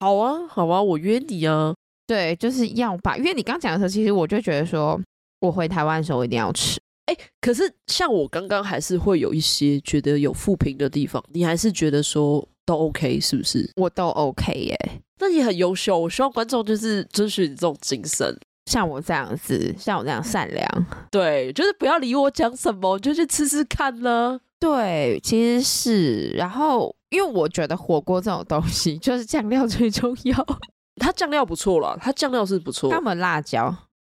[0.00, 1.74] 好啊，好啊，我约你啊。
[2.06, 3.16] 对，就是要吧。
[3.16, 5.00] 因为你刚讲的时候，其实我就觉得说，
[5.46, 6.80] 我回台湾的时候一定要吃。
[7.06, 13.70] 哎，可是像我刚刚还是会有一些觉得有负评的地方，你还是觉得说都 OK 是不是？
[13.76, 14.76] 我都 OK 耶。
[15.20, 18.36] 那你很优秀，我希望观众就是遵循这种精神。
[18.70, 24.40] 像我这样子，像我这样善良，对，就是不要理我讲什么，就去吃吃看呢。
[24.58, 30.46] 对，其实是，然后因为我觉得火锅这种东西，就是酱料最重要。
[30.96, 32.90] 它酱料不错了，它酱料是不错。
[32.90, 33.66] 他们辣椒，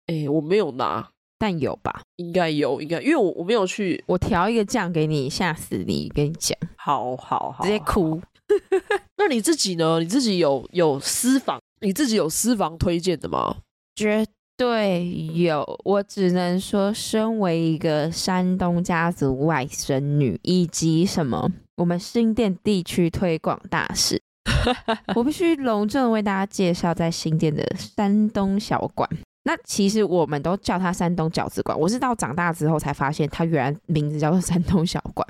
[0.06, 2.02] 哎、欸，我没有拿，但有吧？
[2.18, 6.10] 应该有，应该，因为我我没有去，我调一个酱给你，吓死你！
[6.16, 8.22] 跟你讲，好好好，直接哭。
[9.18, 10.00] 那你自己呢？
[10.00, 11.60] 你自己有有私房？
[11.82, 13.58] 你自己有私房推荐的吗？
[13.96, 14.26] 绝
[14.56, 24.22] 对有，我只能说，身为一个山东家族外甥女，以及什么我们新店地区推广大使，
[25.16, 29.10] 我必须隆重为大家介绍在新店的山东小馆。
[29.48, 35.28] 那其实我们都叫它山东饺子馆，我是到长大之后才发现，它原来名字叫做山东小馆。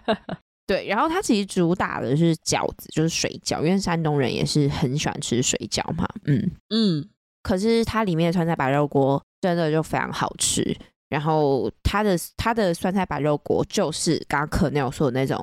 [0.66, 6.06] 对，然后它其实主打的是饺子，就是水饺，因为山东人也是很喜欢吃水饺嘛。
[6.24, 7.08] 嗯嗯。
[7.42, 10.76] 可是它里面的酸菜白肉锅真的就非常好吃，
[11.08, 15.42] 然后它的它的酸菜白肉锅就是刚刚可那有说的那种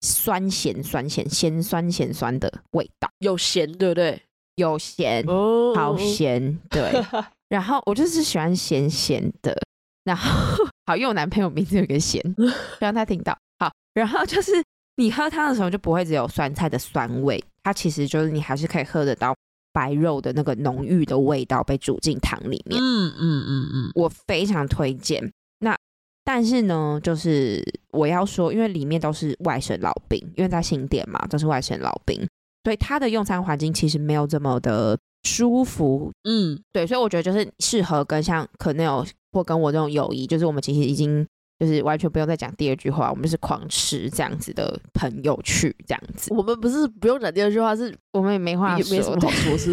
[0.00, 4.20] 酸咸酸咸咸酸咸酸的味道，有咸对不对？
[4.56, 6.92] 有咸，哦、好咸，对。
[7.54, 9.56] 然后我就是喜欢咸咸的，
[10.02, 12.20] 然后 好，因为我男朋友名字有个咸，
[12.80, 13.32] 让他听到。
[13.60, 14.50] 好，然后就是
[14.96, 19.32] 你喝汤的时候就不会只有酸菜的酸味，它其实就是你还是可以喝得到。
[19.72, 25.32] 白肉的那个浓郁的味道被煮进汤里面，嗯嗯嗯嗯，我非常推荐。
[25.58, 25.76] 那
[26.24, 32.24] 但是呢，就是我要说，因为里面都是外省老兵，因为在新店嘛，都是外省老兵，
[32.62, 36.12] 所以他的用餐环境其实没有这么的舒服。
[36.28, 41.26] 嗯，对，所以我觉得就是适合跟像可能有或跟我这种友谊，就是我们其实已经。
[41.60, 46.34] 就是完全不用再讲第二句话，我们就是狂吃这样子的朋友去这样子。
[46.34, 49.72] 我们不是不用讲第二句话，是我们也没话说，没什么好说， 是。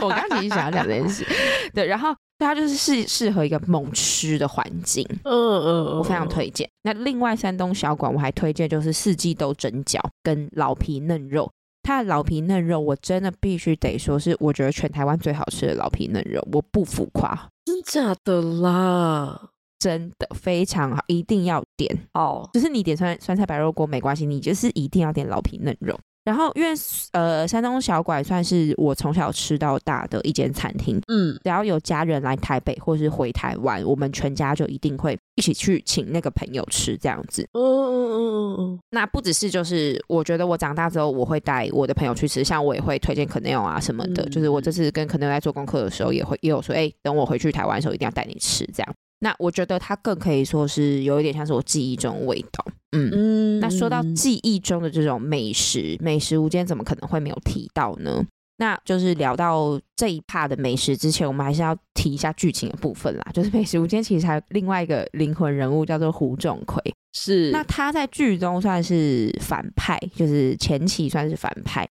[0.00, 1.26] 我刚刚其实想要讲这件事。
[1.74, 5.04] 对，然后它就是适适合一个猛吃的环境。
[5.24, 6.70] 嗯嗯，嗯我非常推荐。
[6.84, 11.50] 那另外山东小馆我还推荐就是四季豆蒸饺跟老皮嫩肉。
[11.82, 17.48] 它的老皮嫩肉我真的必须得说是我觉得全台湾最好吃的老皮嫩肉，我不浮夸。
[17.64, 19.50] 真假的啦？
[19.78, 22.48] 真的非常好，一定要点哦。
[22.52, 25.98] 就是你点酸酸菜白肉锅没关系，你就是一定要点老皮嫩肉。
[26.22, 26.68] 然后因为
[27.12, 31.00] 呃，山东小馆算是我从小吃到大的一间餐厅。
[31.08, 37.42] 嗯，只要有家人来台北或是回台湾，我们全家就一定会一起去请那个朋友吃这样子。
[37.52, 38.80] 嗯嗯嗯嗯嗯。
[38.90, 44.22] 那不只是就是，我觉得我长大之后我会带我的朋友去吃，像我也会推荐可能有啊什么的。
[44.24, 48.94] 嗯、就是我这次跟可能在做功课的时候，也会也有说，哎、欸，等我回去台湾的时候，一定要带你吃这样。
[49.20, 58.24] 那我觉得它更可以说是有一点像是我记忆中的味道，嗯，嗯，那说到记忆中的这种美食，美食无间怎么可能会没有提到呢？
[58.56, 63.24] 那就是聊到这一趴的美食之前，我们还是要提一下剧情的部分啦。
[63.32, 66.82] 就是美食无间其实还有另外一个灵魂人物叫做胡仲魁，
[67.14, 71.88] 是，那他在剧中算是反派，就是前期算是反派。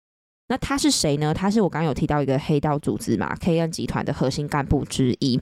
[0.50, 1.34] 那他是谁呢？
[1.34, 5.40] 他是我刚刚有提到一个黑道组织嘛，KN 集团的核心干部之一。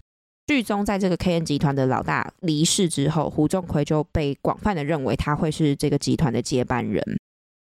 [0.52, 7.02] 剧中，在这个 KN 集团的老大离世之后，胡仲魁就被广泛的认为他会是这个集团的接班人。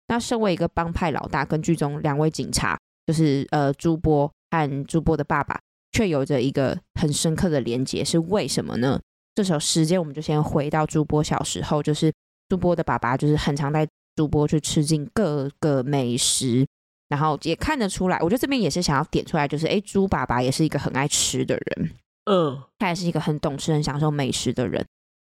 [0.07, 5.59] 那身为一个帮派老大，跟剧中两位警察，就是呃朱波和朱波的爸爸，
[5.91, 9.01] 却有着一个很深刻的连结，是为什么呢？
[9.35, 12.13] 这时候时间我们就先回到朱波小时候，就是
[12.49, 13.85] 朱波的爸爸就是很常带
[14.15, 16.65] 朱波去吃尽各个美食，
[17.09, 21.91] 然后也看得出来，我觉得这边也是想要点出来，就是诶，朱爸爸也是一个很爱吃的人。
[22.27, 24.85] 嗯，他也是一个很懂吃、很享受美食的人。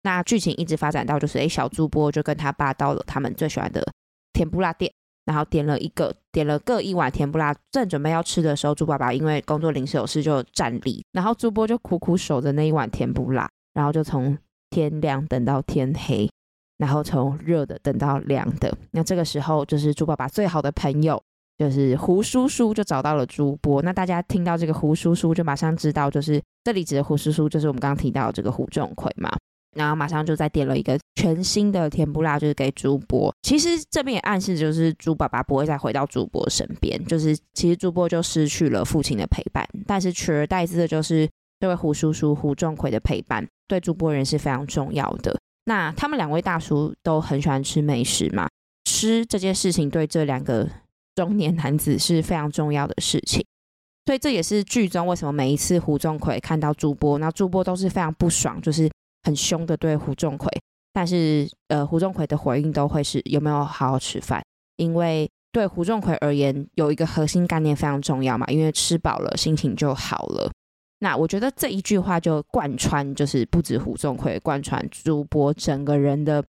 [0.03, 3.83] 那剧情一直发展到就是，哎，小猪波就跟他爸到了他们最喜欢的
[4.33, 4.93] 甜不辣店，
[5.25, 14.37] 然后点了一个，点了各一碗甜不辣，正准备要吃的时候，猪爸爸因为工作临时有事就站立，然后猪波就苦苦守着那一碗甜不辣，然后就从
[14.71, 16.31] 天亮等到天黑，
[16.77, 18.77] 然后从热的等到凉的。
[18.91, 21.21] 那这个时候，就是猪爸爸最好的朋友，
[21.59, 23.81] 就是胡叔叔就找到了朱波。
[23.83, 29.31] 那大家听到这个胡叔叔，就马上知道，就是这里指的胡叔叔，就是我们刚刚提到的这个胡仲奎嘛。
[29.77, 33.35] 然后马上就再点了一个全新的甜不辣，就是给朱波。
[33.43, 41.29] 其实这边也暗示就是猪爸爸不会再回到朱波身边，就是其实朱波就失去了父亲的陪伴，但是取而代之的就是
[41.59, 45.37] 这位胡叔叔胡仲奎的陪伴，对朱波人是非常重要的。
[45.65, 48.49] 那他们两位大叔都很喜欢吃美食嘛，
[48.85, 50.69] 吃这件事情对这两个
[51.15, 53.45] 中年男子是非常重要的事情，
[54.07, 58.91] 所以这也是剧中为什么每一次胡仲魁看到朱波，那朱波都是非常不爽，就是。
[59.27, 60.47] 很凶的对胡仲魁，
[60.93, 64.45] 但是呃，胡仲魁的回应都会是有没有好好吃饭？
[64.77, 70.53] 因为对胡仲魁而言，有一个核心概念非常重要嘛，因为吃饱了心情就好了。
[70.99, 76.45] 那我觉得这一句话就贯穿，就是不止胡仲魁，贯穿朱波整个人的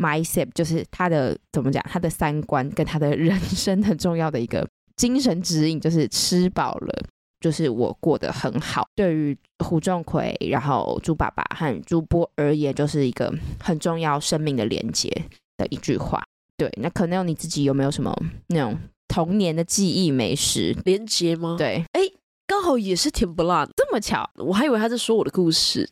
[0.00, 7.04] mindset，就是他的怎么讲，他的三观跟他的人生很重要的一个精神指引，就是吃饱了。
[7.40, 9.34] 就是我过得很好，对于
[9.64, 15.10] 胡仲奎，然后朱爸爸和朱波而言，就是一个很重要生命的连接
[15.56, 16.22] 的一句话。
[16.58, 18.14] 对，那可能你自己有没有什么
[18.48, 18.78] 那种
[19.08, 21.56] 童年的记忆美食连接吗？
[21.56, 22.02] 对，哎，
[22.46, 25.88] 刚好也是甜不辣，这么巧，我还以为他在说我的故事，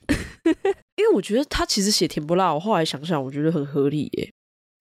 [0.96, 4.32] 因为我觉得他其实写甜不辣，我后来想想，我觉得很合理耶。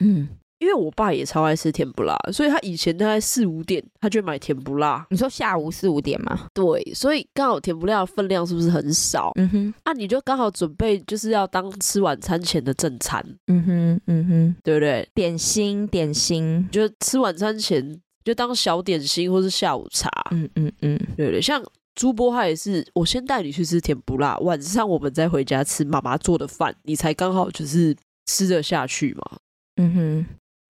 [0.04, 0.30] 嗯。
[0.60, 5.06] 因为我爸也超爱吃甜不辣，所以他以前大概四五点，他就买甜不辣。
[5.12, 6.48] 你说下午四五点吗？
[6.52, 9.32] 对，所以刚好甜不辣的分量是不是很少？
[9.36, 13.24] 嗯哼，啊，你就刚好准备就是要当吃晚餐前的正餐。
[13.46, 15.08] 嗯哼，嗯哼，对不对？
[15.14, 20.10] 点心，点心，就吃晚餐前就当小点心或是下午茶。
[20.32, 21.62] 嗯嗯嗯，对对，像
[21.98, 27.94] 猪波他也是，我先带你去吃甜不辣，晚上我们再回家吃妈妈做的饭，你才刚好就是
[28.28, 29.38] 吃得下去嘛。
[29.76, 30.26] 嗯哼。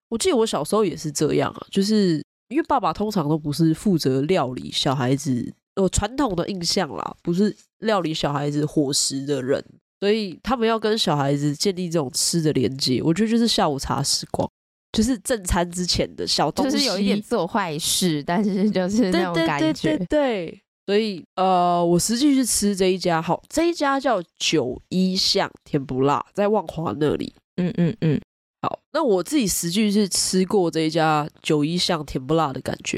[0.08, 9.62] 我记得我小时候也是这样啊，就是因为爸爸通常都不是负责料理小孩子，我传统的印象啦，不是料理小孩子伙食的人，
[10.00, 14.50] 所以他们要跟小孩子建立这种吃的连接，我觉得就是下午茶时光，
[14.92, 28.18] 就是正餐之前的小东西，就是有一点做坏事，但是就是那种感觉，对对对对对，所以呃，我实际去吃这一家，好，这一家叫九一巷甜不辣，在万华那里，嗯嗯嗯。
[28.62, 32.96] 好，那我自己实际是吃过这一家九一巷甜不辣的感觉，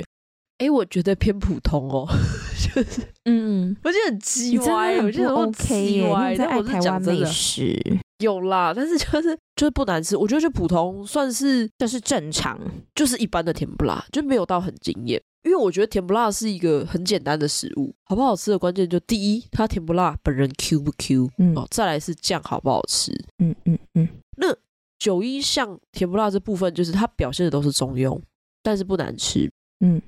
[0.59, 2.07] 哎、欸，我觉得偏普通哦，
[2.73, 6.37] 就是，嗯，我觉得很叽歪，我觉得 OK 耶。
[6.39, 7.77] 但我是讲美食
[8.23, 12.57] 有啦，但是就是就是不难吃，我觉得就普通，算是就是正常，
[12.95, 15.21] 就是一般的甜不辣，就没有到很惊艳。
[15.43, 24.57] 因为我觉得甜不辣是一个很简单的食物，好不好吃的关键就第一，它甜不辣本人 Q 不 Q，嗯，哦，再来是酱好不好吃，嗯嗯嗯，那。
[25.01, 28.21] 九一巷甜不辣这部分，就是它表现的都是中庸，
[28.63, 29.51] 但是不难吃。
[29.83, 30.03] 嗯，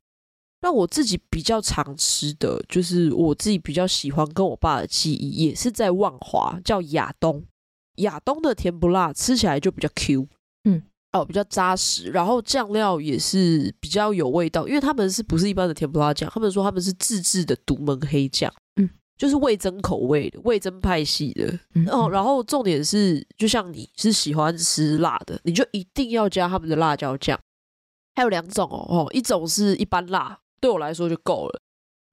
[0.60, 7.42] 那我自己比较常吃的就是我自己比较喜欢跟我爸的记忆，也是在万华叫亚东。
[7.96, 10.28] 亚东的甜不辣吃起来就比较 Q，
[10.64, 10.82] 嗯，
[11.12, 16.30] 哦，比较扎实，然后酱料也是比较有味道，因为他们是不是一般的甜不辣酱？
[16.32, 18.52] 他们说他们是自制的独门黑酱。
[18.76, 18.88] 嗯
[19.18, 22.08] 就是味增口味的，味增派系的，嗯嗯哦。
[22.10, 27.38] 然后重点是，就像你是喜欢吃辣的，你就一定要加他们的辣椒酱。
[28.16, 31.60] 还有两种哦，哦，一种是一般辣，对我来说就够了。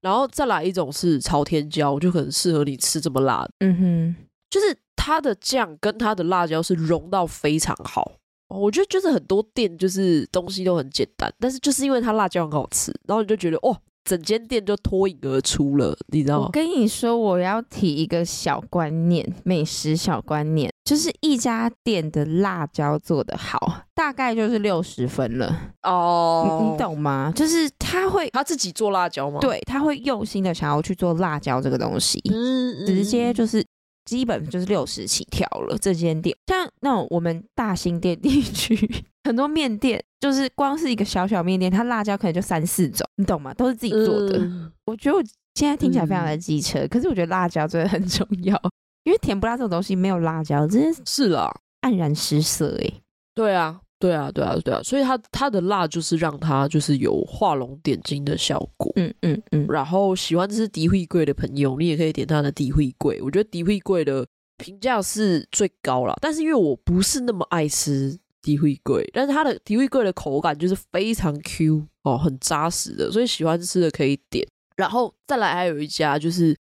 [0.01, 3.51] 然后再来一种是朝天椒，就可能适合你吃这么辣的。
[3.59, 4.15] 嗯哼，
[4.49, 8.11] 就是它的酱跟它的辣椒是融到非常好。
[8.49, 13.77] 我觉得就是很多店就是东西都很简单，但是就是因为它辣椒很好吃，然后你就觉得哦。
[14.05, 16.45] 整间店就脱颖而出了，你知道吗？
[16.45, 26.59] 我跟你说，我要提一个小观念，美食小观念，就是一家店的辣椒做得好，大概就是六十分了哦。
[26.63, 27.31] 你，你懂吗？
[27.35, 29.37] 就是他会他自己做辣椒吗？
[29.41, 33.63] 对，他会用心的想要去做辣椒这个东西，嗯，直接就是。
[34.05, 35.77] 基本就是六十起跳了。
[35.77, 38.75] 这间店像那种我们大兴店地区
[39.23, 43.53] 很多面店，就是光是一个小小面店，它辣椒可能就三四种，你懂吗？
[43.53, 44.39] 都是自己做的。
[44.39, 45.23] 嗯、我觉得我
[45.55, 48.59] 现在听起来非常的机车，嗯、可是我觉得辣椒真的很重要，
[49.03, 52.93] 因为甜不辣这种东西没有辣椒，真的是了，黯然失色哎。
[53.35, 53.81] 对啊。
[53.99, 58.91] 对啊，对啊，对啊，所以它它的辣就是让它就是有画龙点睛的效果。
[58.95, 59.67] 嗯嗯嗯。
[59.67, 63.21] 然后喜欢吃迪惠贵的朋友，你也可以点它的迪惠贵。
[63.21, 64.25] 我觉得迪惠贵的
[64.57, 66.15] 评价是最高了。
[66.21, 74.47] 但是因为我不是那么爱吃低惠贵，但是它的低惠贵的口感就是非常 Q 哦，很扎实的，所以喜欢吃的可以点。
[74.77, 76.55] 然后再来还有一家就是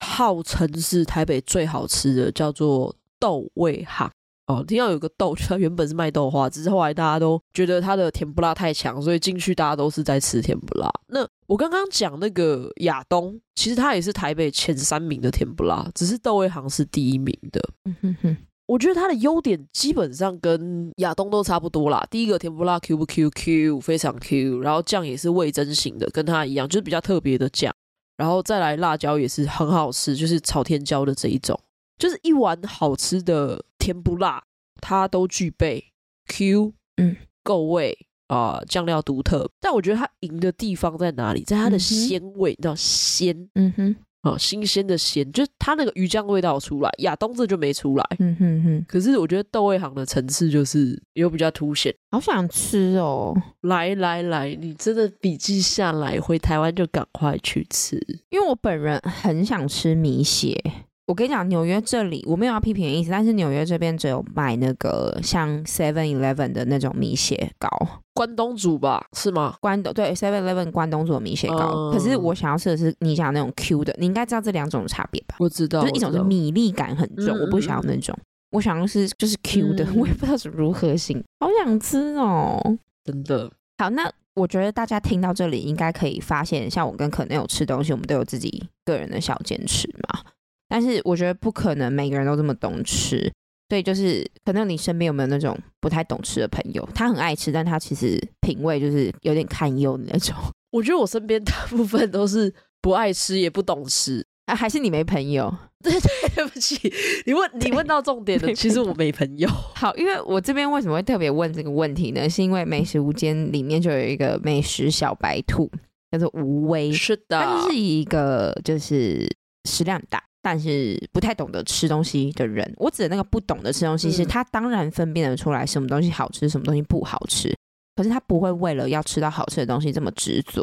[0.00, 4.10] 号称是台北最好吃的，叫做豆味行。
[4.46, 10.90] 哦，听到有个豆， 它原本是卖豆花，只是后来大家都觉得它的甜不辣太强，所以进去大家都是在吃甜不辣。
[11.08, 17.60] 那我刚刚讲那个亚东，其实它也是台北前三名的甜不辣，只是豆味行是第一名的。
[17.84, 18.36] 嗯哼哼，
[18.66, 22.06] 我觉得它的优点基本上跟亚东都差不多啦。
[22.10, 27.74] 第一个甜不辣 Q 不 Q Q 非常 Q，然后酱也是味增型的，跟它一样，就是比较特别的酱。
[28.16, 31.58] 然后再来辣椒也是很好吃，就是朝天椒的这一种。
[32.04, 34.44] 就是一碗好吃的甜不辣，
[34.78, 35.82] 它都具备
[36.28, 37.96] Q，嗯，够味
[38.26, 39.50] 啊，呃，酱料独特。
[39.58, 41.42] 但我觉得它赢的地方在哪里？
[41.44, 48.84] 在它的鲜味，你知道鲜，嗯哼，啊，新鲜的鲜，就是它那个鱼酱味道出来，亚东这就没出来，嗯哼哼。
[48.86, 53.34] 可是我觉得豆味行的层次就是有比较凸显，好想吃哦！
[53.62, 57.98] 来来来，你真的笔记下来，回台湾就赶快去吃，
[58.28, 60.62] 因为我本人很想吃米血。
[61.06, 67.68] 我跟你讲，纽约这里我没有要批评的意思，但是纽约这边只有卖那个像 Seven Eleven 的那种米血糕，
[68.14, 69.54] 关东煮吧，是吗？
[69.60, 75.36] 关东对 Seven Eleven 关东煮的米血糕，嗯、可是我想要吃的是你讲那种 Q 的，你应该知道这两种差别吧？
[75.40, 78.16] 我知道，就是一种是米粒感很重，我，我不想要那种，
[78.52, 82.58] 我想要是就是 Q 的，嗯、我也不知道是如何形，好想吃哦，
[83.04, 83.50] 真的。
[83.76, 90.20] 好，那我觉得大家听到这里应该可以发现，像我跟可能有吃东西，我们都有自己个人的小坚持嘛。
[90.68, 93.32] 但是我觉得不可能每个人都这么懂吃，
[93.68, 96.88] 所以就是可能你身边有没有那种不太懂吃的朋友？
[96.94, 100.34] 他很爱吃，但他其实品味就是有点堪忧的那种。
[100.72, 102.52] 我觉得我身边大部分都是
[102.82, 105.54] 不爱吃也不懂吃啊，还是你没朋友？
[105.84, 106.92] 对对，对不起，
[107.26, 109.46] 你问你问到重点了，其实我没朋友。
[109.76, 112.28] 好，因为我这边为什么会特别问这个问题呢？
[112.28, 115.70] 是因为美食无间里面就有一个美食小白兔，
[116.10, 119.28] 叫做吴威，是的，他就是一个就是
[119.68, 120.24] 食量大。
[120.44, 127.50] 但是不太懂得吃东西的人，我指的那个不懂得吃东西，是他当然分辨得出来什么东西好吃，什么东西不好吃，
[127.96, 130.62] 可是他不会为了要吃到好吃的东西这么执着。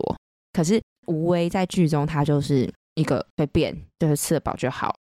[0.53, 4.95] 可是吴威在剧中，他就是一个随便，就是吃得饱就好。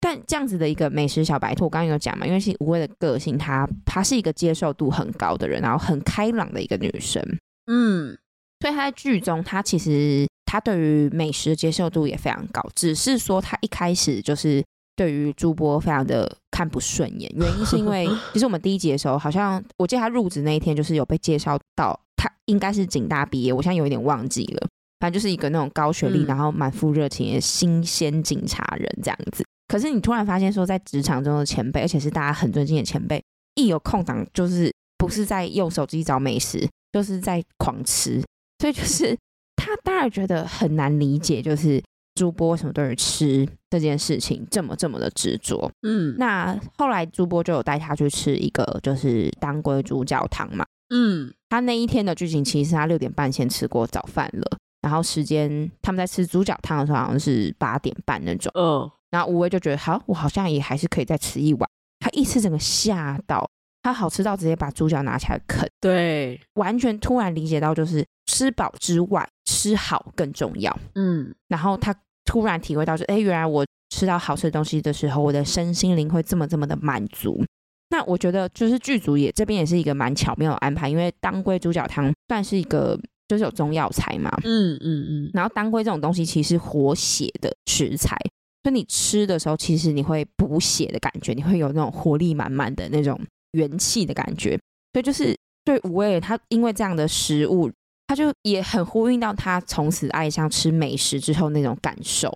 [0.00, 7.22] 但这样子的一个美食小白兔，我刚刚有讲嘛，因为是吴威的个性，他他是一个接受度很高的人，然后很开朗的一个女生，
[7.66, 8.16] 嗯，
[8.62, 10.26] 所以他在剧中，他其实。
[10.44, 14.62] 他对于美食的接受度也非常高，只是说他一开始就是
[14.94, 17.32] 对于朱波非常的看不顺眼。
[17.34, 24.68] 原因是因为 其实我们第一集的时候，好像我记得他入职那一天，就是有被介绍到他应该是警大毕业，我现在有一点忘记了。
[25.00, 29.42] 反正就是一个那种高学历，然后满腹热情的新鲜警察人这样子。
[29.68, 38.22] 可是你突然发现说，在职场中的前辈，而且是大家很尊敬的前辈，一有空档就是不是在用手机找美食，就是在狂吃，
[38.62, 39.18] 所以就是。
[39.54, 41.80] 他当然觉得很难理解，就是
[42.16, 45.70] 朱波为什么对于吃这件事情这么这么的执着。
[45.82, 50.64] 嗯，那后来朱波就有带他去吃一个就是当归猪脚汤嘛。
[50.92, 58.50] 嗯，他那一天的剧情其实他六点半先吃过早饭了，然后时间他们在吃猪脚汤的时候好像是八点半那种。
[58.56, 61.70] 嗯，然后吴威就觉得好，我好像也还是可以再吃一碗。
[62.00, 63.48] 他一吃整个吓到，
[63.82, 65.68] 他好吃到直接把猪脚拿起来啃。
[65.80, 69.28] 对，完全突然理解到就是吃饱之外。
[69.44, 77.44] 吃好更重要，嗯，然后他突然体会到，说，哎，原来我吃到好吃的东西的时候，我的身心灵会这么这么的满足。
[77.90, 88.16] 那我觉得，就是剧组也这边也是一个蛮巧妙的安排，因为当归猪脚汤算是一个就是有中药材嘛，嗯嗯嗯，嗯然后当归这种东西其实是活血的食材，
[88.62, 93.20] 所以你吃的时候，其实你会补血的感觉，你会有那种活力满满的那种
[93.52, 94.58] 元气的感觉。
[94.92, 97.70] 所以就是对五味他因为这样的食物。
[98.08, 102.30] 他就也很呼应到他从此爱上吃美食之后那种感受，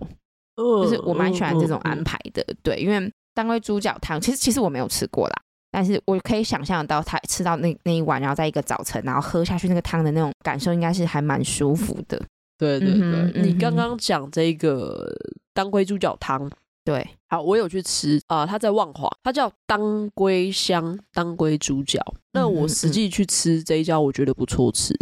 [0.55, 2.43] 就是我蛮喜欢这种安排的。
[2.63, 5.35] 对，因为当归猪脚汤，其实其实我没有吃过啦，
[5.69, 12.19] 但是我可以想象到他吃到那那一碗，然后在一个早晨，然后喝下去那个汤的那种感受，应该是还蛮舒服的。
[12.57, 15.07] 对对对，嗯、你刚刚讲这个
[15.53, 16.49] 当归猪脚汤，
[16.87, 22.01] 对，好，我有去吃啊，他、呃、在万华，它叫当归香当归猪脚。
[22.31, 24.95] 那我实际去吃这一家，我觉得不错吃。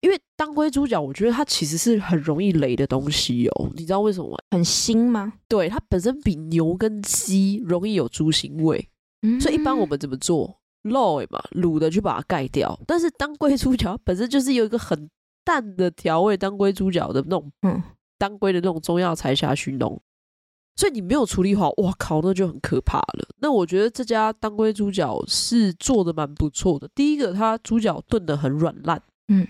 [0.00, 3.70] 因为当归猪脚，我觉得它其实是很容易雷的东西哦。
[3.76, 4.38] 你知道为什么吗？
[4.50, 5.32] 很腥吗？
[5.46, 8.88] 对，它本身比牛跟鸡容易有猪腥味，
[9.22, 10.58] 嗯、所以一般我们怎么做？
[10.82, 12.76] 肉嘛，卤的去把它盖掉。
[12.88, 15.08] 但是当归猪脚本身就是有一个很
[15.44, 17.80] 淡的调味，当归猪脚的那种，嗯，
[18.18, 20.02] 当归的那种中药材下去弄，
[20.76, 23.28] 所以你没有处理好，哇靠，那就很可怕了。
[23.40, 26.88] 那我觉得这家当归猪脚是做的蛮不错的。
[26.94, 29.46] 第一个，它猪脚炖的很软烂，嗯，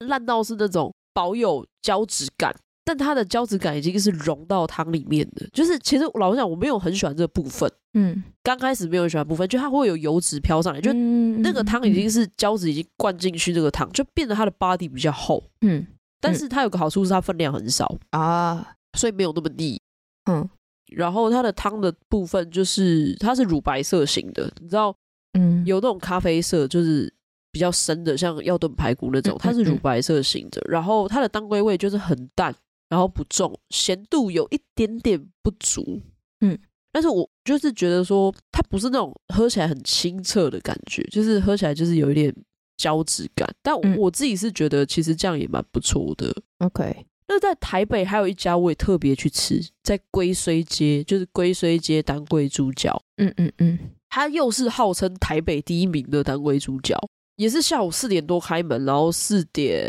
[0.00, 2.52] 烂到是那种保有胶质感，
[2.84, 5.46] 但它的胶质感已经是融到汤里面的。
[5.52, 15.86] 就是其实老实讲，我没有很喜欢这个部分，嗯，刚开始没有很喜欢部分，就它会有油脂飘上来，就那个汤已经是胶质已经灌进去，这个汤就变得它的 body 比较厚，嗯，
[16.20, 19.80] 但是它有个好处是它分量很少啊，所以没有那么腻，
[20.28, 20.48] 嗯。
[20.88, 24.94] 然后它的汤的部分就是它是乳白色型的，你知道，
[25.32, 27.12] 嗯，有那种咖啡色，就是
[27.50, 30.62] 比较深的，像要炖排骨那种，它是乳白色型的。
[30.68, 32.54] 然后它的当归味就是很淡，
[32.88, 36.00] 然后不重，咸度有一点点不足，
[36.40, 36.58] 嗯。
[36.94, 42.30] 但是我就是觉得说，它不是那种喝起来很清澈的感觉，就是喝起来就是有一点
[42.76, 43.48] 胶质感。
[43.62, 46.30] 但我自己是觉得，其实这样也蛮不错的。
[46.58, 47.06] OK。
[47.32, 53.02] 那在台北还有一家，我也特别去吃，在龟虽街，就是龟虽街当归猪脚。
[53.16, 53.78] 嗯嗯嗯，
[54.10, 56.98] 它又是号称台北第一名的当归猪脚，
[57.36, 59.82] 也是下午四点多开门，然后四点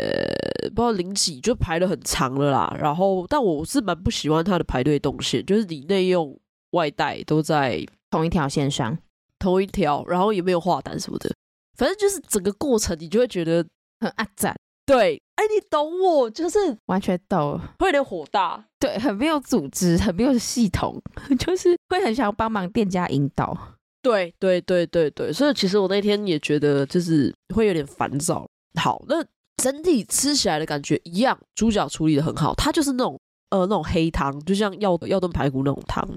[0.74, 2.74] 不知道零几就排得很长了啦。
[2.80, 6.38] 然后，但我是蛮不喜欢它的排队动线，就是你内用
[6.70, 8.96] 外带都在同一条线上，
[9.38, 11.30] 同一条，然后也没有划单什么的，
[11.76, 13.66] 反正就是整个过程你就会觉得
[14.00, 14.56] 很阿赞。
[14.86, 21.00] 对，哎，你懂我，就是完全懂，会有点火大，对，很没有组织，很没有系统，
[21.38, 23.56] 就是会很想帮忙店家引导。
[24.00, 28.46] 对，对，对，对，对，所以其实我那天也觉得就是会有点烦躁。
[28.80, 29.24] 好，那
[29.56, 33.18] 整体吃起来的感觉一样，猪脚处理的很好，它就是那种
[33.50, 36.08] 呃那种黑汤，就像药药炖排骨那种汤，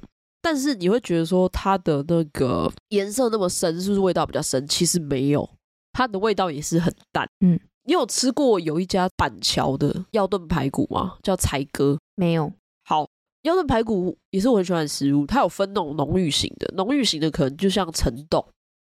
[0.41, 4.67] 但是你会觉得说它的那个颜色那么深，是不是味道比较深？
[4.67, 5.49] 其实没有，
[5.93, 7.59] 它的味道也是很淡，嗯。
[7.87, 11.17] 你有吃过有一家板桥的药炖排骨吗？
[11.23, 11.97] 叫才哥？
[12.15, 12.51] 没有。
[12.83, 13.07] 好，
[13.43, 15.25] 药炖排骨也是我很喜欢的食物。
[15.25, 18.45] 它有分那种浓郁型的，浓郁型的可能就像陈董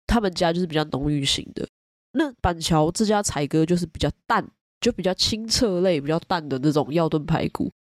[0.06, 1.66] 他们家就是比较浓郁型的。
[2.12, 4.46] 那板桥这家才哥就是比较淡，
[4.82, 7.72] 就比较清澈类、比较淡的那种药炖排骨。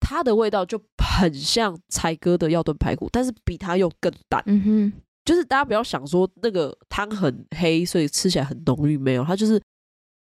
[0.00, 4.42] 它的味道就很像才哥的药炖排骨，但是比它又更淡。
[4.46, 4.92] 嗯哼，
[5.24, 9.62] 就是大家不要想说那个汤很黑，所以吃起来很浓郁，没有，它就是。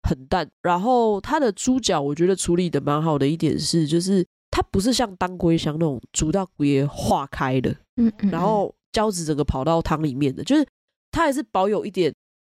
[0.08, 10.66] 很淡，然后它的猪脚我觉得处理的蛮好的一点是，就是它不是像当归香那种煮到骨也化开的，嗯，嗯，然后胶质整个跑到汤里面的，就是
[11.12, 12.14] 它还是保有一点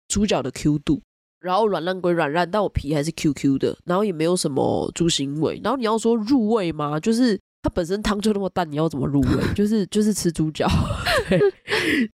[0.09, 1.03] 猪脚的 Q 度，
[1.41, 6.99] 然后软烂归软烂，但我皮还是 QQ 的，然后也没有什么猪腥味，然后你要说入味吗？
[6.99, 9.55] 就是它本身汤就那么淡，你要怎么入味？
[9.55, 10.67] 就是就是吃猪脚，
[11.29, 11.39] 对。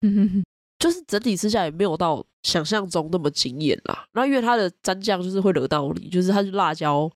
[0.80, 4.06] 就是整体吃下来也没有到想象中那么惊艳啦。
[4.12, 7.10] 然后因为它的蘸酱就是会惹到你，就是它是辣椒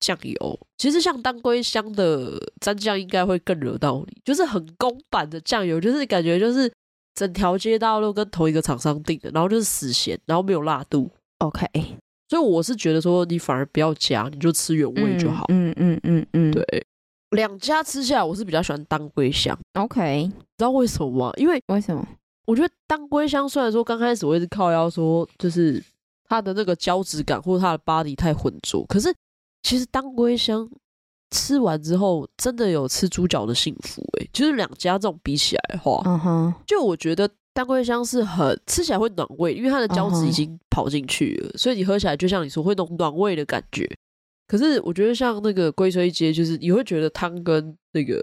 [0.00, 0.58] 酱油。
[0.78, 6.70] 其实像当归香的蘸酱应该会更惹到你，就是很公版的酱油，就是感觉就是
[7.14, 11.10] 整条街道都跟同一个厂商订的，然后就是死咸，然后没有辣度。
[11.38, 11.66] OK，
[12.28, 15.44] 所以我是觉得说你反而不要加，你就吃原味就好。
[15.48, 16.64] 嗯嗯嗯嗯，对。
[17.30, 19.58] 两家吃下来，我是比较喜欢当归香。
[19.74, 21.32] OK，你知道为什么吗？
[21.36, 22.06] 因为为什么？
[22.46, 25.82] 我觉得当归香虽然说刚开始我一直靠腰说，就是
[26.28, 29.14] 它的那个胶质感或者它的 body 太浑浊，可是
[29.62, 30.68] 其实当归香
[31.30, 43.88] 吃完之后真的有吃猪脚的幸福诶、欸，就是两家这种比起来的话，嗯哼，就我觉得当归香是很吃起来会暖胃，因为它的胶质已经跑进去了，所以你喝起来就像你说会那种暖胃的感觉。
[44.46, 48.20] 可是我觉得像那个龟虽街，就是你会觉得汤跟那个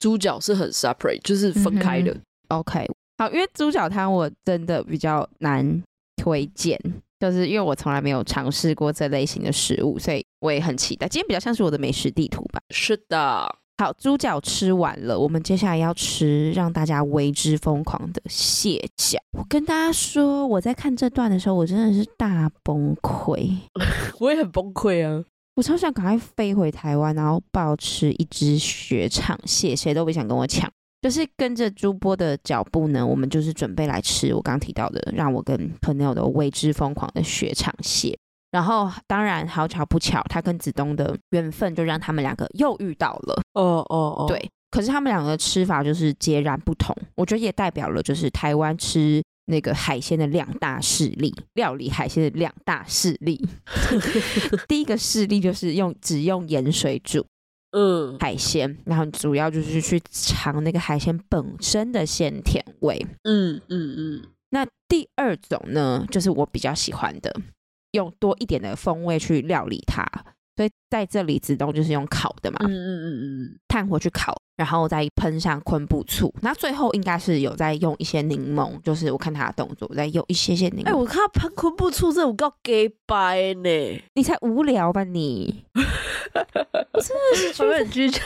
[0.00, 2.16] 猪脚是很 separate，就是分开的。
[2.48, 2.84] OK。
[3.16, 5.82] 好，因为猪脚汤我真的比较难
[6.16, 6.78] 推荐，
[7.20, 11.06] 就是因为我从来没有尝试过这类型的食物，所以我也很期待。
[11.06, 12.60] 今天比较像是我的美食地图吧。
[12.70, 13.46] 是的，
[13.78, 19.18] 好，猪脚吃完了，我们接下来要吃让大家为之疯狂的蟹脚。
[19.38, 23.48] 我跟大家说，我在看这段的时候，我真的是大崩溃，
[24.18, 25.24] 我也很崩溃啊！
[25.54, 30.68] 我超想赶快飞回台湾，然后暴吃一只雪场蟹，谁都不想跟我抢。
[31.04, 38.16] 就是跟着朱波的脚步呢，我们就是准备来吃我刚刚提到的，让我跟朋友都为之疯狂的雪场蟹。
[38.50, 43.42] 然后当然好巧不巧，他跟子东的缘分就让他们两个又遇到了。
[43.52, 44.50] 哦哦哦，对。
[44.70, 53.46] 可是他们两个的吃法就是截然不同，我觉得也代表了就是台湾吃那个海鲜的两大势力，料理海鲜的两大势力。
[54.66, 57.22] 第一个势力就是用只用盐水煮。
[57.76, 63.04] 嗯，海鲜，然后主要就是去尝那个海鲜本身的鲜甜味。
[63.24, 64.22] 嗯嗯嗯。
[64.50, 67.34] 那第二种呢，就是我比较喜欢的，
[67.90, 70.06] 用多一点的风味去料理它，
[70.56, 80.86] 所以在这里子东就是用烤的嘛，嗯嗯嗯嗯，炭火去烤，然后再喷上昆布醋，那最后应该是有在用一些柠檬，就是我看他的动作，在用一些些柠檬。
[80.86, 85.64] 哎、欸，我看他喷昆布醋，这我够给白呢，你才无聊吧你？
[86.92, 88.20] 我真的是觉得很居家。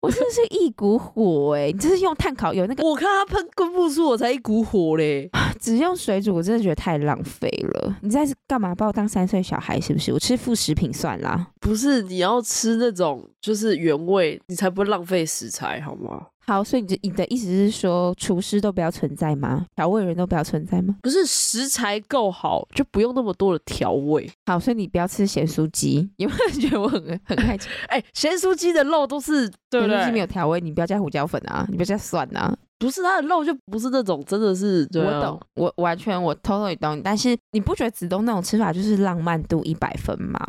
[0.00, 1.72] 我真的是一股火哎、欸！
[1.72, 2.86] 你这是用炭烤有那个？
[2.86, 5.30] 我看他喷昆布出，我才一股火嘞！
[5.60, 7.96] 只用水煮，我真的觉得太浪费了。
[8.02, 8.74] 你在是干嘛？
[8.74, 10.12] 把我当三岁小孩是不是？
[10.12, 11.48] 我吃副食品算啦。
[11.60, 16.26] 不是，你要吃那种就是原味，你才不会浪费食材，好吗？
[16.46, 19.64] 好，所以你你的意思是说，厨师都不要存在吗？
[19.74, 20.94] 调味人都不要存在吗？
[21.02, 24.30] 不是，食材够好就不用那么多的调味。
[24.44, 26.06] 好，所以你不要吃咸酥鸡。
[26.18, 27.70] 有没有觉得我很很爱吃？
[27.88, 30.10] 哎、欸，咸酥鸡的肉都是对不对？
[30.10, 32.54] 没有调味，你不要加胡椒粉啊，你不要加蒜啊。
[32.78, 34.86] 不是，它的肉就不是那种，真的是。
[34.94, 37.00] 我懂，我完全我偷偷也懂你。
[37.02, 40.40] 但是你不觉得子东那种吃法就是浪漫度一百分吗？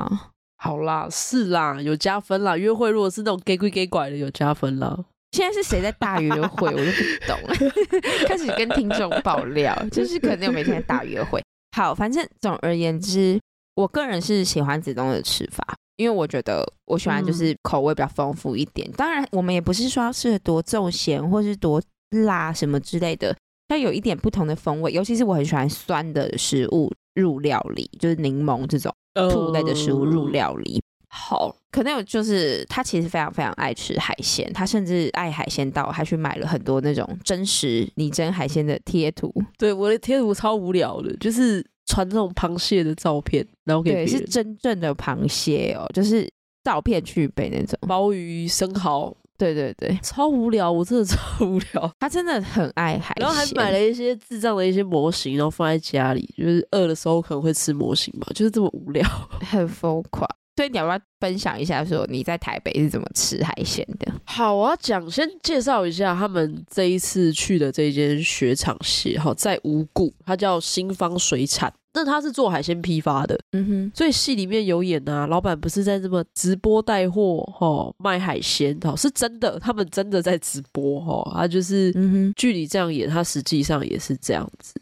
[0.57, 2.57] 好啦，是啦，有加分啦。
[2.57, 4.97] 约会如果是那种给鬼给拐的，有加分啦。
[5.31, 7.71] 现在是谁在大约会，我就不懂了。
[8.27, 11.43] 开始跟听众爆料，就是可能有每天在大约会。
[11.75, 13.39] 好，反正总而言之，
[13.75, 18.89] 我个人是喜欢子东的吃法，因为我觉得我喜欢就是口味比较丰富一点。
[18.89, 23.35] 嗯、当然，我们也不是说要吃的多重咸或是多辣什么之类的，
[23.67, 24.91] 但有一点不同的风味。
[24.91, 28.93] 尤其是我很喜欢酸的食物入料理，就是柠檬这种
[29.31, 30.81] 醋类的食物入料理。
[31.07, 39.33] 好，可能有就是他其实非常非常爱吃海鲜，他甚至爱海鲜到还去买了很多那种真实拟真海鲜的贴图。
[39.57, 46.29] 对，我的贴图超无聊的，就是传那种螃蟹的照片，然后给对，是真正的螃蟹哦，就是
[46.65, 49.15] 照片去背那种鲍鱼、生蚝。
[49.37, 51.91] 对对对，超无聊，我真的超无聊。
[51.99, 59.07] 他真的很爱海鲜，然后还买了一些智障的一些模型，然后放在家里，就是饿的时候可能会吃模型嘛，就是这么无聊，
[59.49, 60.27] 很疯狂。
[60.55, 64.09] 所以你要不要分享一下，说你在台北是怎么吃海鲜的？
[64.23, 71.73] 好，我要讲，先介绍一下他们这一次去的这间雪场蟹，哈，在五股，它叫新方水产。
[71.95, 73.91] 那他是做海鲜批发的，嗯哼。
[73.95, 84.73] 所以戏里面有演啊，老板不是在这么直播带货，哈，卖海鲜，哈，是真的，他们真的在直播，哈，他就是，嗯哼，剧里这样演，他实际上也是这样子。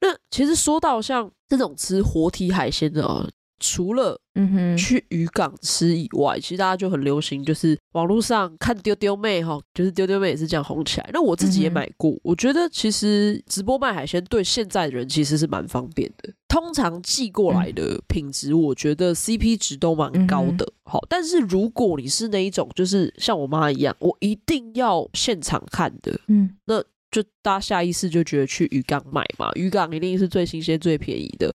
[0.00, 3.28] 那其实说到像这种吃活体海鲜的啊。
[3.58, 11.10] 除了嗯哼去渔港吃以外，其实大家就很流行，就是网络上看丢丢妹哈，就是丢丢妹也是这样红起来。
[11.12, 16.32] 那我自己也买过，嗯、我觉得其实直播卖海鲜对现在的人其实是蛮方便的。
[16.48, 20.70] 通常寄过来的品质，我觉得 CP 值都蛮高的。
[20.84, 31.52] 好、嗯，但是如果你是那一种，就是像我妈一样，我一定要现场看的，嗯，那就大家下意识就觉得去渔港买嘛，渔港一定是最新鲜、最便宜的。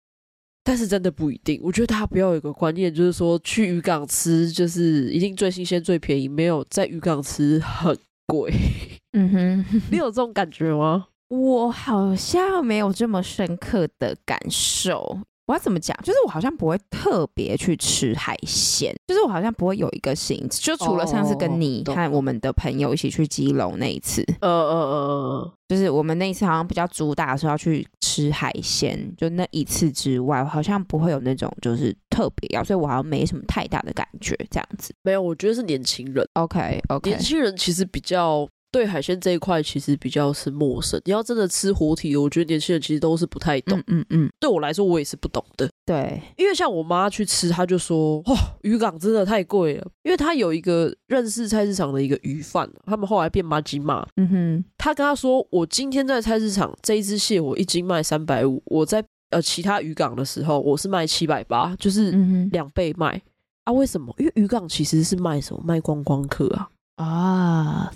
[0.63, 7.97] 但是真的不一定，我觉得大家不要有一个观念，就是说去渔港吃就是一定最新鲜、最便宜，没有在渔港吃很
[8.27, 8.53] 贵。
[9.13, 11.07] 嗯哼， 你有这种感觉吗？
[11.29, 15.19] 我好像没有这么深刻的感受。
[15.47, 15.97] 我要怎么讲？
[16.05, 34.93] 就是我好像不会特别去吃海鲜，就是我好像不会有一个行程，就除了上次跟你和我们的朋友一起去基隆那一次，呃呃呃，就是我们那一次好像比较主打的时候要去吃海鲜，就那一次之外，好像不会有那种就是特别要，所以我好像没什么太大的感觉这样子。
[35.03, 36.27] 没有，我觉得是年轻人。
[36.33, 38.49] OK OK，年轻人其实比较。
[38.73, 41.01] 对海鲜这一块其实比较是陌生。
[41.05, 43.79] 你要真的吃活体的，我觉得年轻人其实都是不太懂。
[43.81, 44.31] 嗯嗯，嗯。
[44.39, 45.69] 对我来说，我也是不懂的。
[45.85, 54.07] 对，因为像我妈去吃，她就说：“哇，渔港真的太贵了。”因为她有一个认识菜市场的一个鱼贩，他们后来变妈吉嘛。
[54.17, 54.65] 嗯哼。
[54.79, 58.63] 他跟他说：“我今天在菜市场这一只蟹，我一斤卖三百五。
[58.67, 62.13] 我在呃其他渔港的时候，我是卖七百八，就是
[62.53, 63.17] 两倍卖。
[63.17, 63.23] 嗯、
[63.65, 64.15] 啊，为什么？
[64.19, 65.61] 因为渔港其实是卖什么？
[65.65, 66.69] 卖观光客啊。”
[67.05, 67.91] 啊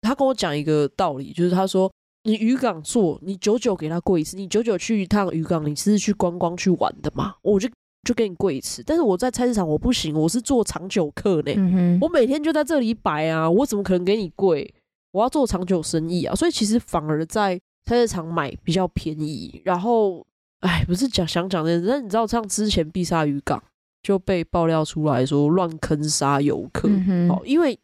[0.00, 1.90] 他跟我讲一个道理，就是他说，
[2.24, 7.34] 你渔港做，你久久给他贵一次，你久久去一趟渔港，你是去观光去玩的嘛？
[7.42, 7.68] 我就
[8.04, 8.82] 就给你贵一次。
[8.82, 14.72] 但是我在菜市场我不行，我是做长久客呢，嗯，我每天就在这里摆啊，我怎么可能给你贵？
[15.12, 19.60] 我要做长久生意啊，所以其实反而在菜市场买比较便宜。
[19.64, 20.26] 然后，
[20.60, 23.62] 哎，不是讲想讲的，但你知道，像之前必杀渔港
[24.02, 27.78] 就被爆料出来说乱坑杀游客，嗯哼，因为。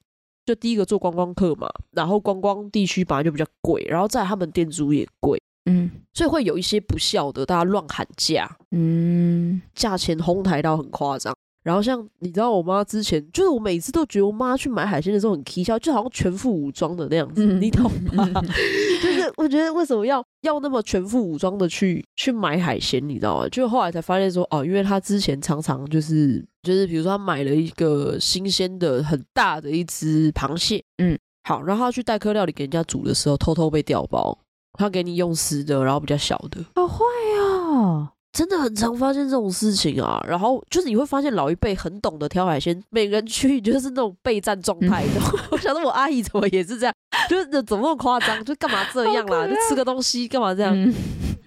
[0.44, 11.34] 就第一个做观光客嘛，然后观光地区本来就比较贵，然后在他们店租也贵，嗯，所以会有一些不孝的，大家乱喊价，嗯，价钱哄抬到很夸张。
[11.62, 18.28] 然后像你知道，我妈之前就是我每次都觉得我妈去买海鲜的时候很蹊跷，就好像全副武装的那样子，嗯、你懂吗？
[19.02, 23.48] 就是我觉得为什么要要那么全副武装的去去买海鲜，你知道吗？
[23.48, 34.36] 就后来才发现说，哦，因为她之前常常就是就是比如说他买了一个新鲜的很大的一只螃蟹，嗯，好，然后他去代客料理给人家煮的时候，偷偷被调包，
[34.78, 37.04] 他给你用湿的，然后比较小的，好坏
[37.38, 38.08] 哦。
[38.32, 45.20] 真的很常发现这种事情啊，然后就是你会发现老一辈很懂得挑海鲜，每个人去就是那种备战状态的。
[45.20, 46.92] 嗯、 我想说我阿姨怎么也是这样，
[47.30, 49.46] 就是怎么那么夸张，就干嘛这样啦？
[49.46, 50.74] 就吃个东西干嘛这样？
[50.74, 50.92] 嗯、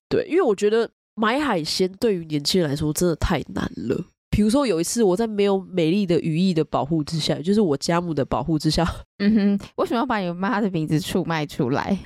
[0.07, 4.05] 对，因为我觉得买海鲜对于年轻人来说真的太难了。
[4.37, 11.97] 比如说有一次我在没有美丽的羽翼的保护之下，就是我家母的保护之下，嗯哼，为什么要把你妈的名字出卖出来？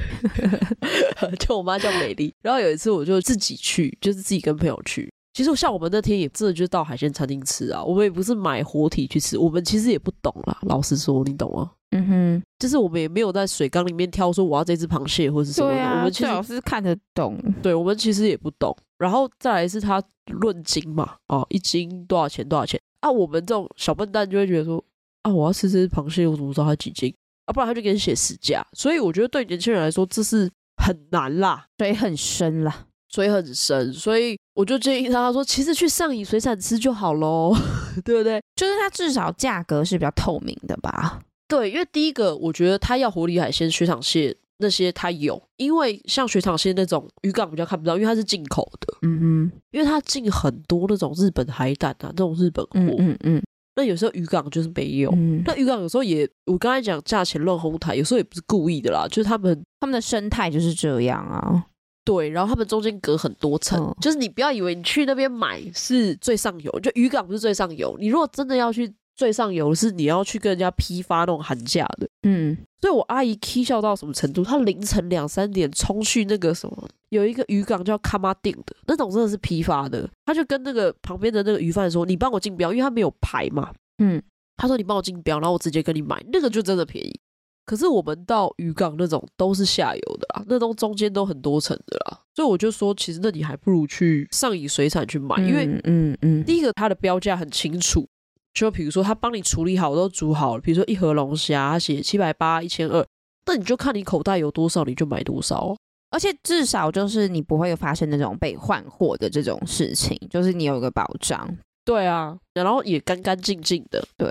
[1.37, 2.33] 就我妈叫美丽。
[2.41, 5.11] 然后有一次我就自己去，就是自己跟朋友去。
[5.33, 10.57] 其实像我们那天也真的就到海鲜餐厅吃啊，我们也不是买活体去吃，我们其实也不懂啦。
[10.61, 11.71] 老实说，你懂吗？
[11.91, 15.69] 嗯哼，就是我们也没有在水缸里面挑说我要这只螃蟹或是什么。
[15.71, 17.37] 的啊，我们最好是看得懂。
[17.61, 18.75] 对，我们其实也不懂。
[18.97, 22.47] 然后再来是他论斤嘛，哦，一斤多少钱？
[22.47, 22.79] 多少钱？
[23.01, 24.83] 啊，我们这种小笨蛋就会觉得说，
[25.23, 27.13] 啊，我要吃这只螃蟹，我怎么知道它几斤？
[27.45, 28.65] 啊，不然他就给你写实价。
[28.73, 32.85] 所以我觉得对年轻人来说，这是很难啦，水很深啦。
[33.09, 37.53] 水很深，所以我就建议他说，其实去上瘾水产吃就好喽，
[38.05, 38.41] 对不对？
[38.55, 41.19] 就是它至少价格是比较透明的吧？
[41.51, 53.43] 对，因为第一个，我觉得他要活体海鲜、雪场蟹那些他有，因为像雪场蟹那种渔港比较看不到，因为它是进口的，嗯嗯，因为它进很多那种日本海胆啊，那种日本货，嗯嗯，嗯，
[53.75, 61.65] 那有时候渔港就是没有，嗯、那渔港有时候也，我刚才讲价钱乱哄抬，有时候也不是故意的啦，就是他们他们的生态就是这样啊。
[62.03, 67.95] 对，然后他们中间隔很多层，哦、就是你不要以为你去那边买是最上游，就渔港不是最上游。
[67.99, 72.09] 你如果真的要去最上游，是你要去跟人家批发那种寒假的。
[72.23, 74.43] 嗯，所以我阿姨 k 笑到什么程度？
[74.43, 80.09] 她凌晨两三点冲去那个什么，有一个渔港叫卡马丁的那种，真的是批发的。
[80.25, 84.21] 她就跟那个旁边的那个鱼贩说：“你帮我竞标，因为他没有牌嘛。”嗯，
[84.57, 87.19] 他说：“你帮我竞标，然后我直接跟你买，那个就真的便宜。”
[87.63, 98.05] 可是我们到渔港那种都是下游的啦，那都中间都很多层的啦，所以我就说，其实那你还不如去上影水产去买，因为嗯嗯，第一个它的标价很清楚，
[98.53, 103.05] 就比如说他帮你处理好都煮好了，比如说一盒龙虾，他写七百八一千二，
[103.45, 105.75] 那你就看你口袋有多少，你就买多少，
[106.09, 111.49] 而且至少就是你不会有发生那种被换货的这种事情，就是你有一个保障，
[111.85, 114.29] 对啊，然后也干干净净的，对。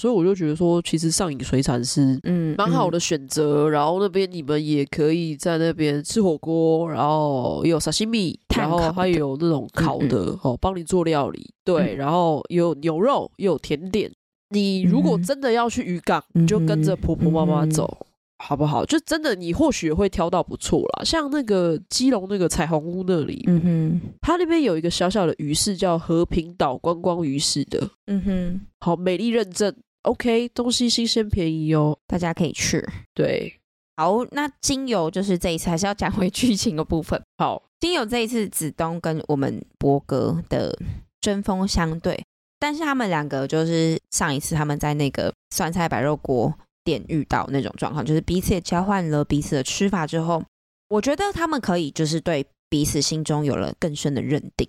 [0.00, 3.68] 所以我就觉得说，其实上影水产是嗯蛮好的选择。
[3.68, 11.50] 然后那边你们也可以在那边吃火锅，然后也有沙西米，然后还有那种烤的嗯嗯哦，帮你做料理。
[11.64, 14.10] 对，嗯、然后有牛肉，也有甜点。
[14.50, 18.06] 你如果真的要去渔港，嗯、你就跟着婆婆妈妈走，嗯、
[18.38, 18.84] 好不好？
[18.84, 21.04] 就真的你或许会挑到不错啦。
[21.04, 29.74] 像那个基隆那个彩虹屋那里，嗯哼，它那边有一个小小的鱼市，叫和平岛观光鱼市的，嗯哼，好，美丽认证。
[30.08, 32.82] OK，东西新鲜便宜哦，大家可以去。
[33.12, 33.60] 对，
[33.96, 37.22] 好，那精油就是这一次还是要讲回剧情的部分。
[37.36, 40.74] 好，精油这一次子东跟我们博哥的
[41.20, 42.24] 针锋相对，
[42.58, 46.54] 但是他们两个就是上一次他们在那个酸菜白肉锅
[46.84, 50.42] 店遇到那种状况，就是彼此也交换了彼此的吃法之后，
[50.88, 54.66] 我觉得他们可以就是对彼此心中有了更深的认定，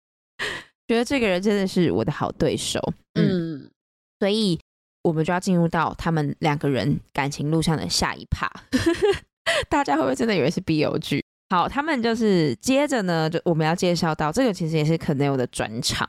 [0.86, 2.78] 觉得这个人真的是我的好对手。
[3.14, 3.39] 嗯。
[4.20, 4.60] 嗯所以，
[5.02, 8.46] 我们就要进入到他们两个人感情路上的下一趴。
[9.68, 11.24] 大家会不会真的以为是 BL 剧？
[11.48, 16.08] 好，他们就是接着呢，就我们要介绍到这个，其实也是 Quennel 的专场，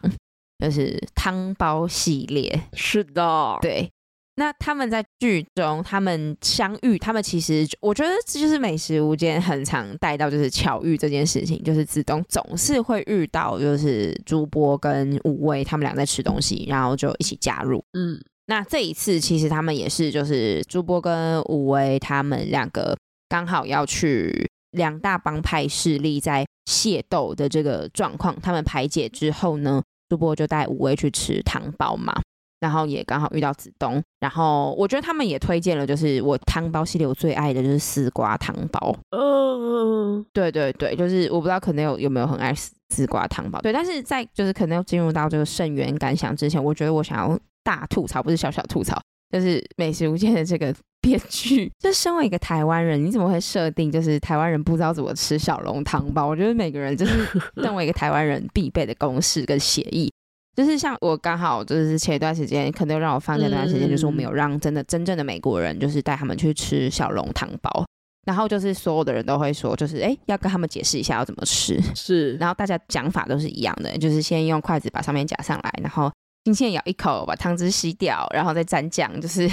[0.60, 2.62] 就是汤包系列。
[2.74, 3.90] 是的，对。
[4.36, 17.84] 那他们在剧中，他们相遇，他们其实我觉得这就是《美食无间》很常带到，就是巧遇这件事情，就是子东总是会遇到，就是朱波跟武威他们俩在吃东西，然后就一起加入。
[17.92, 32.14] 嗯，那这一次其实他们也是，就是朱波跟武威他们两个刚好要去两大帮派势力在械斗的这个状况，他们排解之后呢，朱波就带武威去吃糖包嘛。
[32.62, 38.96] 然后也刚好遇到子东，然后我觉得他们也推荐了，就是我汤包系列我最爱的就是丝瓜汤包。
[39.10, 43.60] 嗯，对对对，就是我不知道可能有有没有很爱丝丝瓜汤包。
[43.62, 49.02] 对，但是在就是可能要进入到这个盛源感想之前，我觉得我想要大吐槽，不是小小吐槽，
[49.32, 56.28] 就是《美食无间》的这个 编剧，就身为一个台湾人，你怎么会设定就是台湾人不知道怎么吃小笼汤包？
[56.28, 57.26] 我觉得每个人就是
[57.58, 60.14] 身为一个台湾人必备的公式跟协议。
[60.56, 67.86] 就是像我刚好就是前一段时间，可能让我放假那段时间，就是我没有让真的真正的美国人，就是带他们去吃小笼汤包，
[68.26, 76.12] 然后就是所有的人都会说，就是哎、欸，要跟他们解释一下要怎么吃，是， 然后大家讲法都是一样的，就是先用筷子把上面夹上来，然后
[76.44, 79.50] 轻轻咬一口，把汤汁吸掉，然后再沾酱，就是。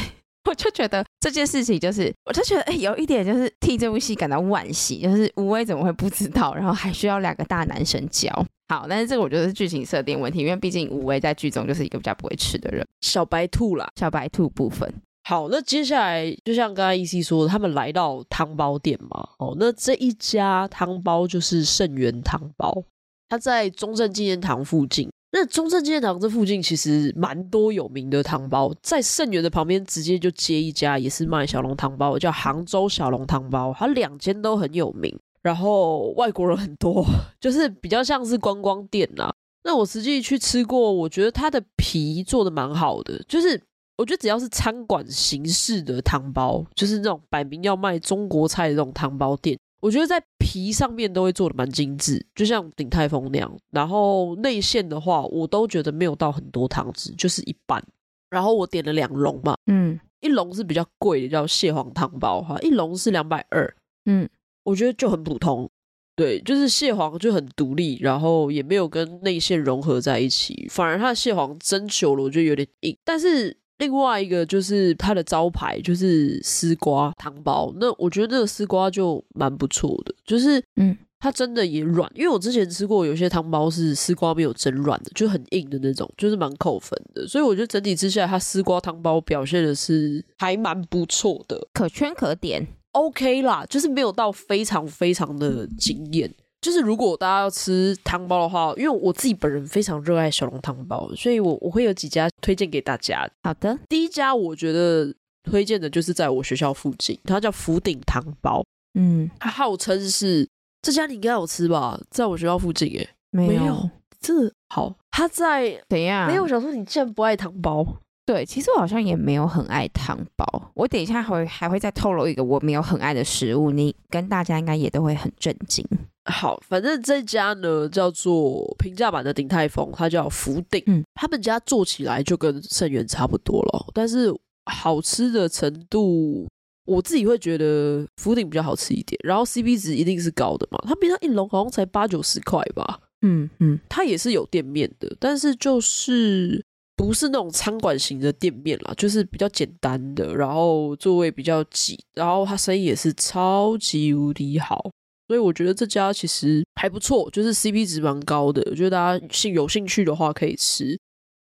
[0.48, 8.32] 我就觉得这件事情就是，我就觉得哎、欸，有一点就是替这部戏感到惋惜，就是吴威怎么会不知道，然后还需要两个大男生教。
[8.68, 14.90] 好，但是这个我觉得是剧情设定问题，因为毕竟吴威在剧中就是一个比较不会吃的人，小白兔啦，小白兔部分。
[15.24, 22.82] 好，那接下来就像刚才 EC 说的，他们来到汤包店嘛，哦，那这一家汤包就是盛源汤包，
[23.28, 25.10] 它在中正纪念堂附近。
[25.30, 37.04] 那中正纪念堂这附近其实蛮多有名的汤包，在盛源的旁边直接就接一家也是卖小笼汤包，叫杭州小笼汤包，它两间都很有名，然后外国人很多，
[37.38, 39.30] 就是比较像是观光店呐。
[39.64, 43.60] 那我实际去吃过，我觉得它的皮做的蛮好的，就是
[43.98, 49.58] 我觉得只要是餐馆形式的汤包，就是那种摆明要卖中国菜的这种汤包店。
[49.80, 53.56] 我觉得在皮上面都会做的蛮精致，就像鼎泰丰那样。
[53.70, 57.82] 然后内馅的话，我都觉得没有到很多汤汁，就是一半。
[58.30, 63.76] 然后我点了两笼嘛，嗯，一笼是比较贵的，叫蟹黄汤包哈，一笼是两百二，
[64.06, 64.28] 嗯，
[64.64, 65.70] 我觉得就很普通。
[66.16, 73.56] 对，就是蟹黄就很独立，然后也没有跟内馅融合在一起，反而它的蟹黄蒸久了，我觉得有点硬，但是。
[73.78, 77.72] 另外一个就是它的招牌，就是丝瓜汤包。
[77.76, 82.10] 那我觉得那个丝瓜就蛮不错的，就是嗯，它真的也软。
[82.14, 87.26] 因为我之前吃过有些汤包是丝瓜没有蒸软的，就很硬的那种，就是蛮扣分的。
[87.26, 96.32] 所以我觉得整体吃下来，它丝瓜汤包表现的是还蛮不错的，可圈可点，OK 啦，就是没有到非常非常的惊艳。
[96.68, 103.26] 就是如果大家要吃汤包的话，因为我自己本人非常热爱小笼汤包，所以我我会有几家推荐给大家。
[103.42, 105.10] 好的，第一家我觉得
[105.44, 108.62] 推荐的就是在我学校附近，它叫福鼎汤包。
[109.00, 110.46] 嗯，它号称是
[110.82, 111.98] 这家你应该有吃吧？
[112.10, 113.88] 在我学校附近，耶，没有，
[114.20, 116.26] 这好，它在等一下？
[116.26, 117.82] 没有，我想说你竟然不爱汤包？
[118.26, 120.70] 对，其实我好像也没有很爱汤包。
[120.74, 125.82] 我等一下还会还会再透露一个我没有很爱的食物，你跟大家应该也都会很震惊。
[126.30, 130.82] 好，反正这家呢叫做平价版的鼎泰丰，它叫福鼎。
[130.86, 134.32] 嗯，他们家做起来就跟盛源差不多了，但是
[134.66, 136.46] 好吃的程度，
[136.84, 139.18] 我自己会觉得福鼎比较好吃一点。
[139.24, 143.00] 然后 CP 值一定是高的嘛，它平常一笼好像才八九十块吧。
[143.22, 146.62] 嗯嗯，它也是有店面的，但是就是
[146.94, 154.90] 不是那种餐馆型的店面啦，就是比较简单的，然后座位比较挤，然后它生意也是超级无敌好。
[155.28, 158.62] 所以我觉得这家其实还不错，就是 CP 值蛮高的。
[158.70, 160.98] 我觉得大家兴有兴趣的话可以吃。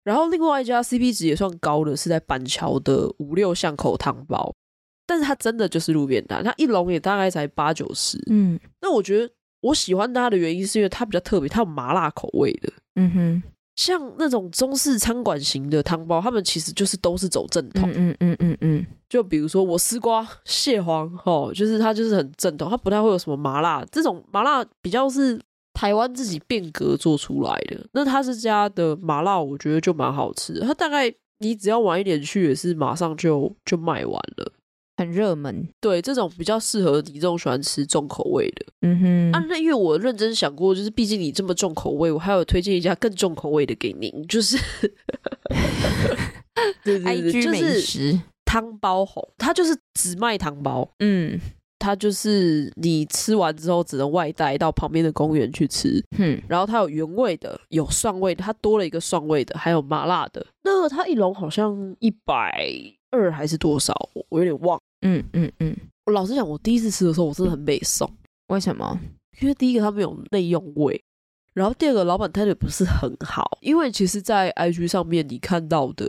[0.03, 4.53] 然后另外一家 CP 值也算高的是在板桥的五六巷口汤包，
[5.07, 8.21] 但是它真的就是路边摊，它一笼也大概才八九十。
[8.29, 12.71] 嗯，那我觉得我喜欢它的原因是因为它比较特别，它有麻辣口味的。
[12.95, 13.43] 嗯哼。
[13.75, 17.91] 像那种中式餐馆型的汤包，他们其实就是都是走正统。
[17.95, 23.83] 嗯嗯嗯嗯，就比如说我丝瓜蟹黄，哦，就是它就是很正统，它不太会有什么麻辣。
[23.91, 25.39] 这种麻辣比较是
[25.73, 27.83] 台湾自己变革做出来的。
[27.93, 30.61] 那他这家的麻辣，我觉得就蛮好吃的。
[30.61, 34.53] 它大概你只要晚一点去，也是马上就就卖完了。
[35.03, 38.65] 很热门，对，这种比较适合你这种喜欢吃重口味的。
[38.81, 44.57] 嗯哼，啊，那因为我认真想过，就是毕竟你这么重口味，我还有推荐一家更重口味的给您，就是，
[46.83, 50.89] 对对对，就是汤包红，它就是只卖汤包。
[50.99, 51.39] 嗯，
[51.79, 56.03] 它就是你吃完之后只能外带到旁边的公园去吃。
[56.17, 60.45] 嗯，然后它有原味的，有蒜味的，它多了一个蒜味的，还有麻辣的。
[60.63, 62.71] 那它一笼好像一百。
[63.13, 63.93] 二还是多少？
[64.29, 64.79] 我有点忘。
[65.03, 68.09] 嗯嗯嗯，我老实讲，我第一次吃的时候，我真的很美送。
[68.47, 68.99] 为什么？
[69.39, 71.01] 因为第一个它没有内用味，
[71.53, 73.57] 然后第二个老板态度也不是很好。
[73.61, 76.05] 因为其实，在 IG 上面你看到的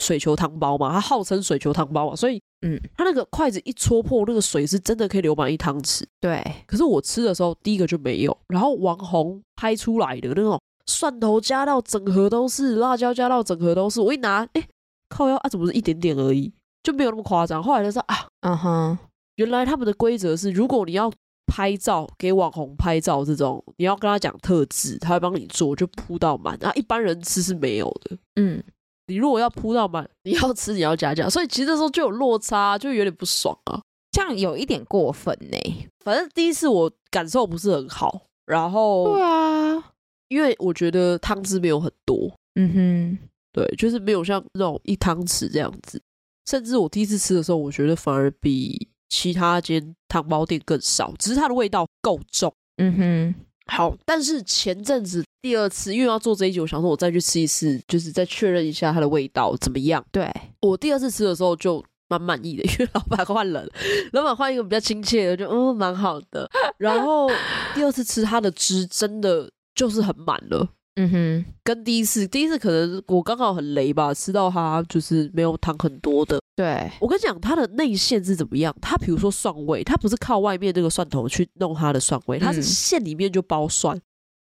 [0.00, 6.02] 水球汤包嘛，它号称水球汤包嘛，所以嗯，它那个筷子一戳破，那个水是真的可以流满一汤匙。
[6.20, 6.42] 对。
[6.66, 8.36] 可是我吃的时候，第一个就没有。
[8.48, 14.68] 然后网红拍出来的那种蒜头加到整盒都是，辣椒加到整盒都是，我一拿，哎。
[15.08, 16.52] 靠腰啊，怎么是一点点而已，
[16.82, 17.62] 就没有那么夸张。
[17.62, 18.98] 后来就说啊，嗯哼，
[19.36, 21.12] 原来他们的规则是，如果你要
[21.46, 26.56] 拍照给网红拍照这种，你要跟他讲特质，他会帮你做，就铺到满。
[26.64, 28.16] 啊，一般人吃是没有的。
[28.36, 28.62] 嗯，
[29.06, 33.80] 你如果要铺到满，你要吃你要加价，所以其实那时候就有落差，就有点不爽啊。
[34.10, 35.88] 这样有一点过分呢。
[36.04, 39.92] 反正第一次我感受不是很好，然后对啊，
[40.28, 42.32] 因为我觉得汤汁没有很多。
[42.54, 46.00] 嗯哼，对，就是没有像那种一汤匙这样子。
[46.48, 52.52] 甚至我第一次吃的时候，我觉得反而比其他间汤包店更少，只是它的味道够重。
[52.78, 53.34] 嗯哼，
[53.66, 60.04] 好，但是前阵子第二次，因为要做这一集，我想说我再去吃一次，就是再确认一下它的味道怎么样。
[60.10, 60.30] 对，
[60.60, 63.70] 我第二次吃的时候就蛮满意的，因为老板换人，
[64.12, 66.50] 老板换一个比较亲切的，就嗯蛮好的。
[66.78, 67.28] 然后
[67.74, 70.66] 第二次吃它的汁真的就是很满了。
[71.00, 76.40] 嗯哼，跟第一次，第一次可能我刚好很雷吧，吃到它就是没有汤很多的。
[76.56, 78.74] 对，我跟你讲，它的内馅是怎么样？
[78.82, 83.96] 它比如说蒜味，它不是靠外面那个蒜头去弄它的蒜味，它是馅里面就包蒜，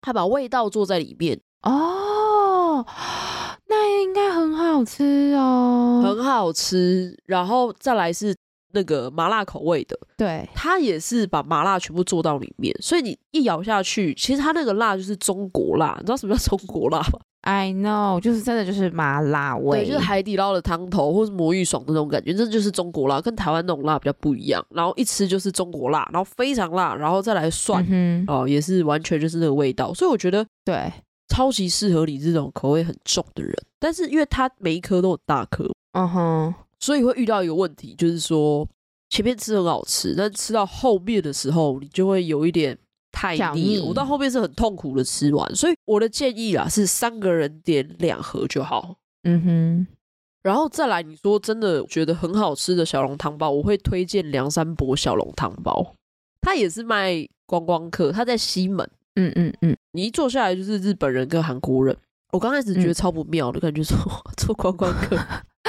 [0.01, 1.39] 它把味道做在里面。
[1.63, 2.85] 哦，
[3.67, 7.17] 那应该很好吃哦，很好吃。
[7.25, 8.35] 然后再来是。
[8.75, 24.63] 那个麻辣口味的，对，它也是把麻辣全部做到里面，所以你一咬下去，其实它那个辣就是中国辣，你知道什么叫中国辣吗？I know，就是真的就是麻辣味，对，就是海底捞的汤头或是魔芋爽的那种感觉，这就是中国辣，跟台湾那种辣比较不一样。
[24.69, 29.93] 然后一吃就是中国辣，然后非常辣，然后再来蒜，嗯、哦，也是完全就是那个味道。
[29.93, 30.91] 所以我觉得对，
[31.29, 33.53] 超级适合你这种口味很重的人。
[33.79, 36.53] 但是因为它每一颗都很大颗，嗯哼。
[36.79, 38.67] 所以会遇到一个问题，就是说
[39.09, 42.77] 前面吃很好吃，但吃到后面的时候，你就会有一点
[43.11, 43.79] 太腻。
[43.79, 48.97] 我到后面是很痛苦的吃完，所以我的建议啊是三个人点两盒就好。
[49.23, 49.87] 嗯哼，
[50.43, 55.95] 然后再来，你说真的觉得很好吃的小笼汤包，我会推荐梁山伯小笼汤包，
[56.41, 58.87] 它也是卖观光客，它在西门。
[59.15, 61.95] 嗯嗯嗯，你一坐下来就是日本人跟韩国人，
[62.33, 65.17] 我刚开始觉得超不妙的、嗯、感觉说，说 做观光客。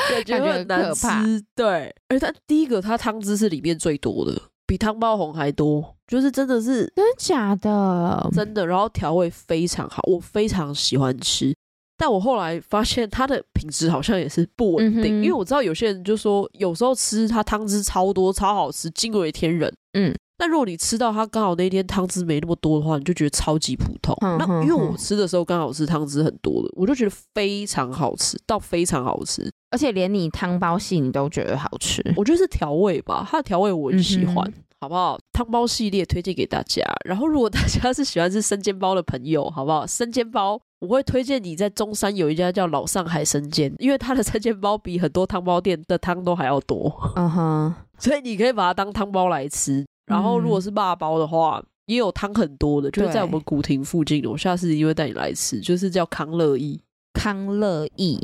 [0.08, 1.94] 感觉很难吃，对。
[2.08, 8.66] 而它第一个，它汤汁是里面最多的，比汤包红还多，就是真的是真的假的，真的。
[8.66, 11.54] 然后调味非常好，我非常喜欢吃。
[11.98, 19.72] 但我后来发现它的品质好像也是不稳定，嗯，因为我知道有些人就说，有时候吃它汤汁超多，超好吃，惊为天人。
[19.92, 20.14] 嗯。
[20.38, 24.14] 但如果你吃到它刚好那天汤汁没那么多的话，你就觉得超级普通。
[24.20, 32.02] 嗯、那因为我吃的时候刚好是汤汁很多的，我就觉得非常好吃，到非常好吃，而且连你汤包系你都觉得好吃。
[32.16, 35.18] 我觉得是调味吧，它的调味我很喜欢，嗯、好不好？
[35.34, 36.82] 汤包系列推荐给大家。
[37.04, 39.86] 然后如果大家是喜欢吃生煎包的朋友，好不好？
[39.86, 46.90] 生煎包我会推荐你在中山有一家叫老上海生煎，因为它的生煎包比很多汤包店的汤都还要多。
[47.16, 49.84] 嗯哼， 所以你可以把它当汤包来吃。
[50.06, 54.30] 然后，如果是霸包的话，嗯、也有汤很多的，就是在我们古亭附近的。
[54.30, 56.80] 我下次一定会带你来吃，就是叫康乐意。
[57.12, 58.18] 康乐意，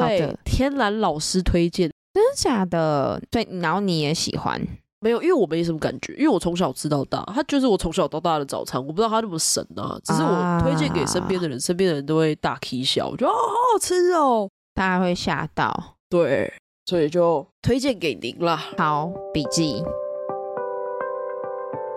[0.00, 3.20] 对，天然老师推荐，真的假的？
[3.30, 4.60] 对，然后你也喜欢？
[5.00, 8.80] 没有，因为我没什么感觉，因为我从小吃到大，它就是我从小到大的早餐。
[8.80, 15.96] 我不知道它那么神啊，只是我推荐给身边的人，啊、身边的人都会大 K 笑，我觉得哦，好好吃哦，大家会吓到。
[16.08, 16.52] 对，
[16.86, 18.56] 所以就推荐给您了。
[18.78, 19.82] 好，笔记。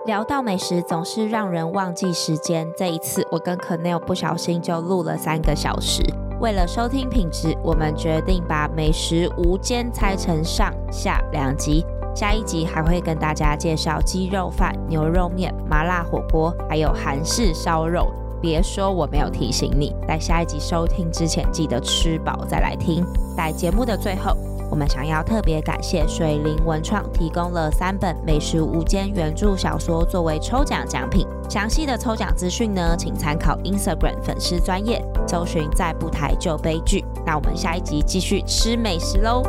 [0.04, 2.72] 聊到美食，总是让人忘记时间。
[2.76, 6.02] 这一次，我跟 Quennel 不小心就录了三个小时。
[6.38, 11.84] 为了收听品质，我们决定把美食无间拆成上下两集。
[12.14, 18.12] 下一集还会跟大家介绍鸡肉饭、牛肉面、麻辣火锅，还有韩式烧肉。
[18.38, 23.02] 别说我没有提醒你，在下一集收听之前，记得吃饱再来听。
[23.34, 24.36] 在节目的最后，
[24.70, 31.26] 我们想要特别感谢水灵文创提供了三本《美食无间》原著小说作为抽奖奖品。
[31.48, 37.04] 详细的抽奖资讯呢，请参考 Instagram 粉丝专业，搜寻“在不台就悲剧”。
[37.24, 39.42] 那我们下一集继续吃美食喽。